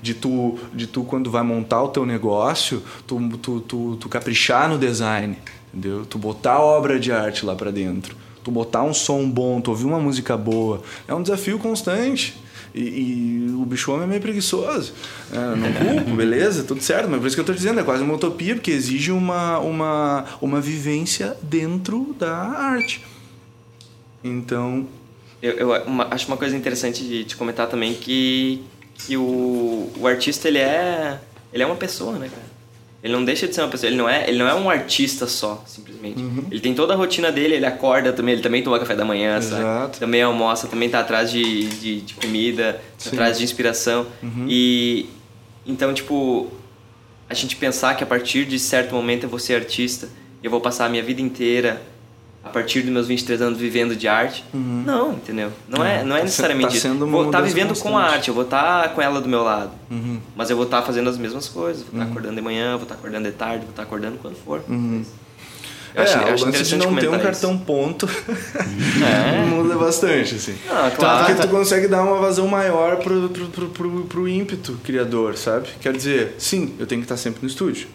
[0.02, 4.68] De tu, de tu quando vai montar o teu negócio, tu, tu, tu, tu caprichar
[4.68, 5.38] no design,
[5.72, 6.04] entendeu?
[6.04, 8.14] Tu botar a obra de arte lá para dentro
[8.47, 12.40] tu botar um som bom, tu ouvir uma música boa, é um desafio constante.
[12.72, 14.92] E, e o bicho homem é meio preguiçoso.
[15.32, 18.05] É, não culpo, beleza, tudo certo, mas por isso que eu estou dizendo, é quase
[18.05, 23.05] uma utopia, porque exige uma, uma, uma vivência dentro da arte.
[24.22, 24.86] Então.
[25.42, 28.62] Eu, eu uma, acho uma coisa interessante de te comentar também que,
[28.94, 31.18] que o, o artista ele é,
[31.53, 32.55] ele é uma pessoa, né, cara?
[33.07, 35.28] Ele não deixa de ser uma pessoa, ele não é, ele não é um artista
[35.28, 36.20] só, simplesmente.
[36.20, 36.44] Uhum.
[36.50, 39.36] Ele tem toda a rotina dele, ele acorda também, ele também toma café da manhã,
[39.36, 39.62] Exato.
[39.62, 39.98] sabe?
[40.00, 44.09] Também almoça, também tá atrás de, de, de comida, tá atrás de inspiração.
[44.20, 44.46] Uhum.
[44.48, 45.09] E
[45.64, 46.50] então, tipo,
[47.30, 50.09] a gente pensar que a partir de certo momento eu vou ser artista,
[50.42, 51.80] eu vou passar a minha vida inteira
[52.47, 54.44] a partir dos meus 23 anos vivendo de arte.
[54.55, 54.84] Uhum.
[54.86, 55.53] Não, entendeu?
[55.68, 57.07] Não é, não é tá necessariamente tá sendo isso.
[57.07, 57.92] Vou estar tá vivendo constante.
[57.92, 59.72] com a arte, eu vou estar tá com ela do meu lado.
[59.90, 60.20] Uhum.
[60.36, 61.82] Mas eu vou estar tá fazendo as mesmas coisas.
[61.82, 62.11] Vou estar tá uhum.
[62.11, 64.62] acordando de manhã, vou estar acordando de tarde, vou estar acordando quando for.
[64.68, 65.05] Uhum.
[65.94, 67.64] Eu acho, é, eu acho o lance de não ter um cartão isso.
[67.64, 68.07] ponto
[69.03, 69.40] é.
[69.49, 70.55] muda bastante, assim.
[70.68, 71.24] Ah, claro.
[71.24, 75.68] Porque tu consegue dar uma vazão maior pro, pro, pro, pro, pro ímpeto criador, sabe?
[75.80, 77.88] Quer dizer, sim, eu tenho que estar sempre no estúdio.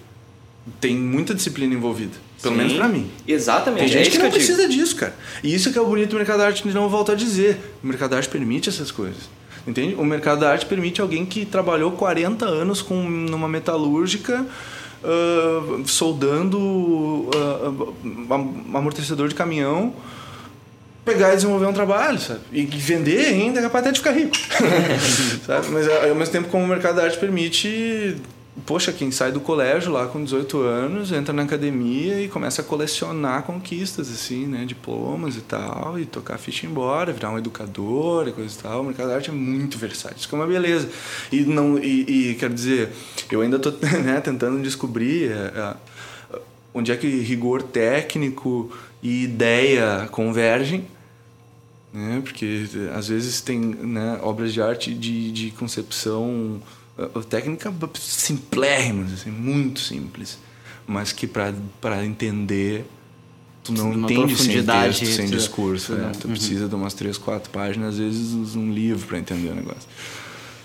[0.80, 2.18] Tem muita disciplina envolvida.
[2.42, 3.10] Pelo Sim, menos pra mim.
[3.28, 3.80] Exatamente.
[3.82, 5.16] Tem gente é que, que não precisa disso, cara.
[5.44, 7.60] E isso que é o bonito do mercado da arte, não volto a dizer.
[7.84, 9.30] O mercado da arte permite essas coisas.
[9.66, 9.96] Entende?
[9.96, 14.44] O mercado da arte permite alguém que trabalhou 40 anos com, numa metalúrgica,
[15.04, 17.96] uh, soldando uh,
[18.74, 19.94] amortecedor de caminhão,
[21.06, 22.42] pegar e desenvolver um trabalho, sabe?
[22.52, 24.36] E vender ainda é capaz até de ficar rico.
[25.46, 25.68] sabe?
[25.70, 28.18] Mas ao mesmo tempo, como o mercado da arte permite,
[28.66, 32.66] poxa, quem sai do colégio lá com 18 anos, entra na academia e começa a
[32.66, 34.66] colecionar conquistas, assim, né?
[34.66, 38.82] Diplomas e tal, e tocar ficha embora, virar um educador e coisa e tal.
[38.82, 40.89] O mercado da arte é muito versátil, isso que é uma beleza.
[41.32, 42.89] E, não, e, e quero dizer,
[43.32, 43.72] eu ainda tô
[44.04, 46.39] né, tentando descobrir é, é,
[46.74, 48.70] onde é que rigor técnico
[49.02, 50.86] e ideia convergem,
[51.93, 52.22] né?
[52.24, 56.62] Porque às vezes tem né, obras de arte de, de concepção
[57.30, 60.38] técnica simplérrimas, assim, muito simples,
[60.88, 62.86] mas que para entender
[63.64, 66.06] tu não entende sem texto, sem tu- discurso, tu né?
[66.06, 66.34] não- Tu uhum.
[66.34, 69.88] precisa de umas três, quatro páginas, às vezes um livro para entender o negócio.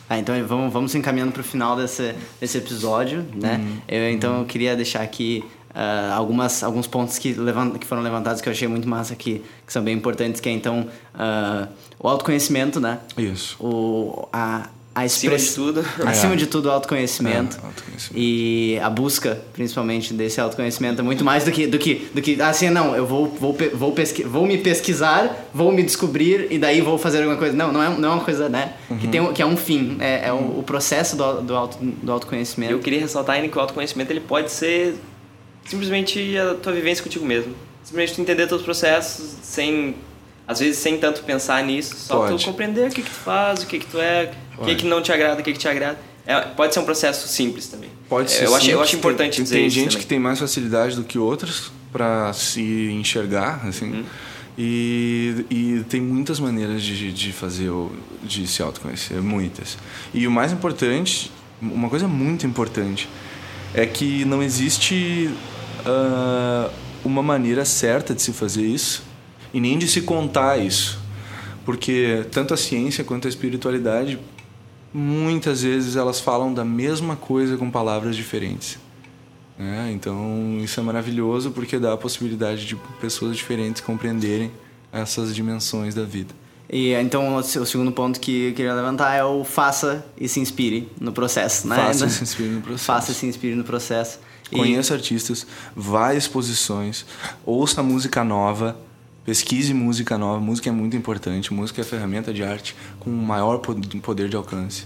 [0.09, 3.57] Ah, então vamos, vamos encaminhando para o final desse, desse episódio, né?
[3.57, 3.77] Uhum.
[3.89, 8.41] Eu, então eu queria deixar aqui ah, algumas, alguns pontos que, levan- que foram levantados
[8.41, 11.68] que eu achei muito massa aqui, que são bem importantes, que é então ah,
[11.99, 13.01] o autoconhecimento, né?
[13.18, 13.57] Isso.
[13.61, 15.84] O, a, a Acima express- de tudo.
[16.07, 16.36] Acima É.
[16.36, 17.59] de tudo, o autoconhecimento.
[17.62, 18.14] É, autoconhecimento.
[18.18, 22.40] E a busca, principalmente, desse autoconhecimento é muito mais do que, do que, do que
[22.40, 26.80] assim, não, eu vou, vou, vou, pesqui, vou me pesquisar, vou me descobrir e daí
[26.80, 27.55] vou fazer alguma coisa.
[27.55, 28.72] Não, não é, não é uma coisa, né?
[28.88, 28.99] Uhum.
[28.99, 32.11] Que, tem, que é um fim, é, é o, o processo do, do, auto, do
[32.11, 32.72] autoconhecimento.
[32.72, 34.94] Eu queria ressaltar ainda que o autoconhecimento ele pode ser
[35.64, 37.55] simplesmente a tua vivência contigo mesmo.
[37.84, 39.94] Simplesmente tu entender teus processos sem
[40.47, 42.38] às vezes sem tanto pensar nisso, só Pode.
[42.38, 44.86] tu compreender o que que tu faz, o que que tu é, o que que
[44.86, 45.99] não te agrada, o que que te agrada.
[46.26, 47.88] É, pode ser um processo simples também.
[48.09, 49.99] Pode É, ser eu acho, eu simples, acho tem- importante tem, dizer tem gente também.
[50.01, 52.61] que tem mais facilidade do que outras para se
[52.92, 54.05] enxergar assim Uhum.
[54.59, 57.92] e, e tem muitas maneiras de, de fazer o,
[58.22, 59.78] de se autoconhecer muitas
[60.12, 61.30] e o mais importante
[61.62, 63.09] uma coisa muito importante
[63.72, 65.30] é que não existe
[65.84, 66.68] ah,
[67.05, 69.03] uma maneira certa de se fazer isso
[69.55, 70.99] e nem de se contar isso
[71.64, 74.18] porque tanto a ciência quanto a espiritualidade
[74.94, 78.78] muitas vezes elas falam da mesma coisa com palavras diferentes.
[79.59, 79.90] né?
[79.92, 84.51] Então isso é maravilhoso porque dá a possibilidade de pessoas diferentes compreenderem
[84.92, 86.32] essas dimensões da vida.
[86.70, 90.28] E então o se- o segundo ponto que eu queria levantar é o faça e
[90.28, 91.76] se inspire no processo, né?
[91.76, 92.84] Faça e se inspire no processo.
[92.84, 94.18] Faça e se inspire no processo.
[94.51, 97.05] E- Conheça artistas, vá a exposições,
[97.44, 98.76] ouça música nova,
[99.27, 100.41] pesquise música nova.
[100.41, 101.53] Música é muito importante.
[101.53, 104.85] Música é ferramenta de arte com maior po- poder de alcance.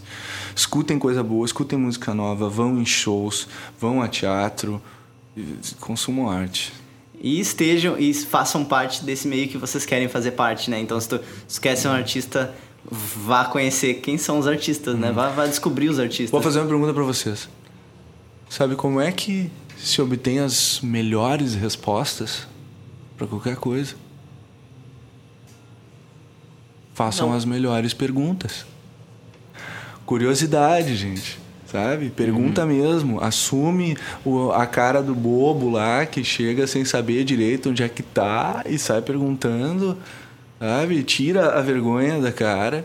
[0.56, 3.46] Escutem coisa boa, escutem música nova, vão em shows,
[3.78, 4.82] vão a teatro,
[5.78, 6.72] consumam arte.
[7.22, 10.80] E estejam e façam parte desse meio que vocês querem fazer parte, né?
[10.80, 12.54] Então, se tu, se quer ser um artista,
[12.90, 15.12] vá conhecer quem são os artistas, né?
[15.12, 16.30] Vá, vá descobrir os artistas.
[16.30, 17.46] Vou fazer uma pergunta para vocês.
[18.48, 22.46] Sabe como é que se obtém as melhores respostas
[23.18, 23.94] para qualquer coisa?
[26.94, 27.36] Façam Não.
[27.36, 28.64] as melhores perguntas.
[30.06, 31.38] Curiosidade, gente.
[31.66, 32.10] Sabe?
[32.10, 33.22] Pergunta mesmo.
[33.22, 38.02] Assume o- a cara do bobo lá que chega sem saber direito onde é que
[38.02, 39.96] tá e sai perguntando.
[40.58, 41.02] Sabe?
[41.04, 42.84] Tira a vergonha da cara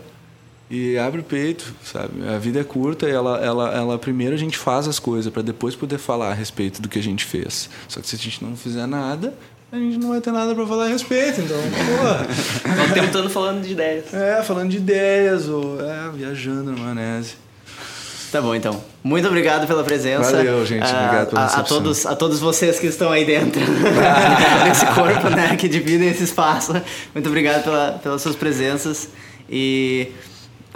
[0.70, 2.26] e abre o peito, sabe?
[2.28, 5.42] A vida é curta e ela, ela, ela primeiro a gente faz as coisas para
[5.42, 7.68] depois poder falar a respeito do que a gente fez.
[7.88, 9.34] Só que se a gente não fizer nada,
[9.72, 11.40] a gente não vai ter nada para falar a respeito.
[11.40, 12.90] Então, pô.
[12.90, 14.14] O tempo todo falando de ideias.
[14.14, 17.34] É, falando de ideias ou é, viajando na maionese.
[18.30, 18.82] Tá bom, então.
[19.02, 20.32] Muito obrigado pela presença.
[20.32, 20.82] Valeu, gente.
[20.82, 21.76] Ah, Obrigado pela a, a recepção.
[21.78, 23.60] todos A todos vocês que estão aí dentro
[24.64, 25.56] desse corpo, né?
[25.56, 26.72] Que dividem esse espaço.
[27.14, 29.08] Muito obrigado pela, pelas suas presenças.
[29.48, 30.12] E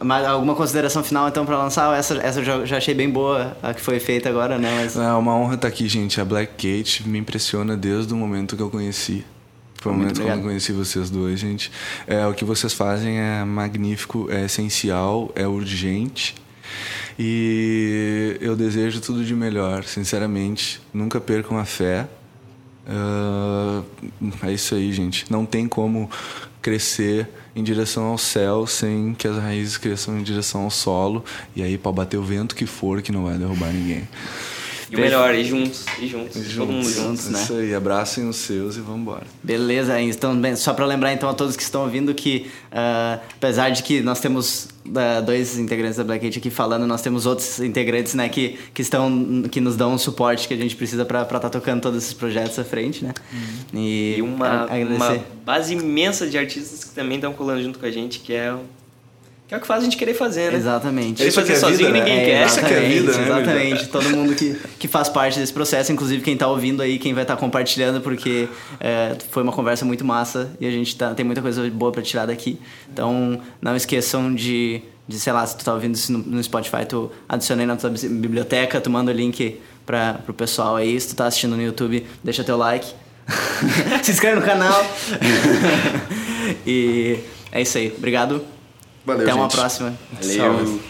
[0.03, 1.96] mais alguma consideração final, então, para lançar?
[1.96, 4.70] Essa, essa eu já, já achei bem boa, a que foi feita agora, né?
[4.82, 4.96] Mas...
[4.96, 6.20] É uma honra estar aqui, gente.
[6.20, 9.24] A Black Gate me impressiona desde o momento que eu conheci.
[9.80, 11.70] Foi o Muito momento que eu conheci vocês dois, gente.
[12.07, 16.34] É, o que vocês fazem é magnífico, é essencial, é urgente.
[17.18, 20.80] E eu desejo tudo de melhor, sinceramente.
[20.92, 22.07] Nunca percam a fé.
[22.86, 23.82] Ah,
[24.42, 25.30] é isso aí, gente.
[25.30, 26.11] Não tem como
[26.61, 31.24] crescer em direção ao céu sem que as raízes cresçam em direção ao solo.
[31.54, 34.08] E aí, para bater o vento que for, que não vai derrubar ninguém.
[34.91, 37.09] E o melhor, ir juntos, ir juntos, todo mundo junto.
[37.09, 37.41] juntos, né?
[37.43, 39.22] Isso aí, abracem os seus e vamos embora.
[39.43, 43.70] Beleza, então bem, só para lembrar então a todos que estão ouvindo que ah, apesar
[43.70, 47.61] de que nós temos ah, dois integrantes da Black Hat aqui falando, nós temos outros
[47.61, 51.22] integrantes né, que, que estão que nos dão o suporte que a gente precisa para
[51.22, 53.14] estar tocando todos esses projetos à frente, né?
[53.72, 57.91] E, E uma, uma base imensa de artistas que também estão colando junto com a
[57.91, 58.55] gente, que é,
[59.51, 60.59] Que é o que faz a gente querer fazer, né?
[60.59, 61.16] Exatamente.
[61.16, 61.98] Querer Isso fazer que é sozinho vida, né?
[61.98, 62.42] ninguém É, quer.
[62.42, 63.88] Essa que é a vida, né, Exatamente.
[63.88, 67.24] Todo mundo que, que faz parte desse processo, inclusive quem tá ouvindo aí, quem vai
[67.24, 68.48] estar compartilhando, porque
[68.78, 72.01] é, foi uma conversa muito massa e a gente tá, tem muita coisa boa para
[72.01, 72.61] tirar daqui.
[72.92, 76.86] Então, não esqueçam de, de, sei lá, se tu tá ouvindo isso no, no Spotify,
[76.88, 81.01] tu adiciona aí na tua biblioteca, tu manda o link para pro pessoal aí.
[81.01, 82.86] Se tu tá assistindo no YouTube, deixa teu like.
[84.05, 84.80] se inscreve no canal.
[86.64, 87.18] e
[87.51, 87.92] é isso aí.
[87.98, 88.59] Obrigado.
[89.11, 89.56] Valeu, Até uma gente.
[89.56, 89.94] próxima.
[90.20, 90.36] Valeu.
[90.36, 90.80] Salve.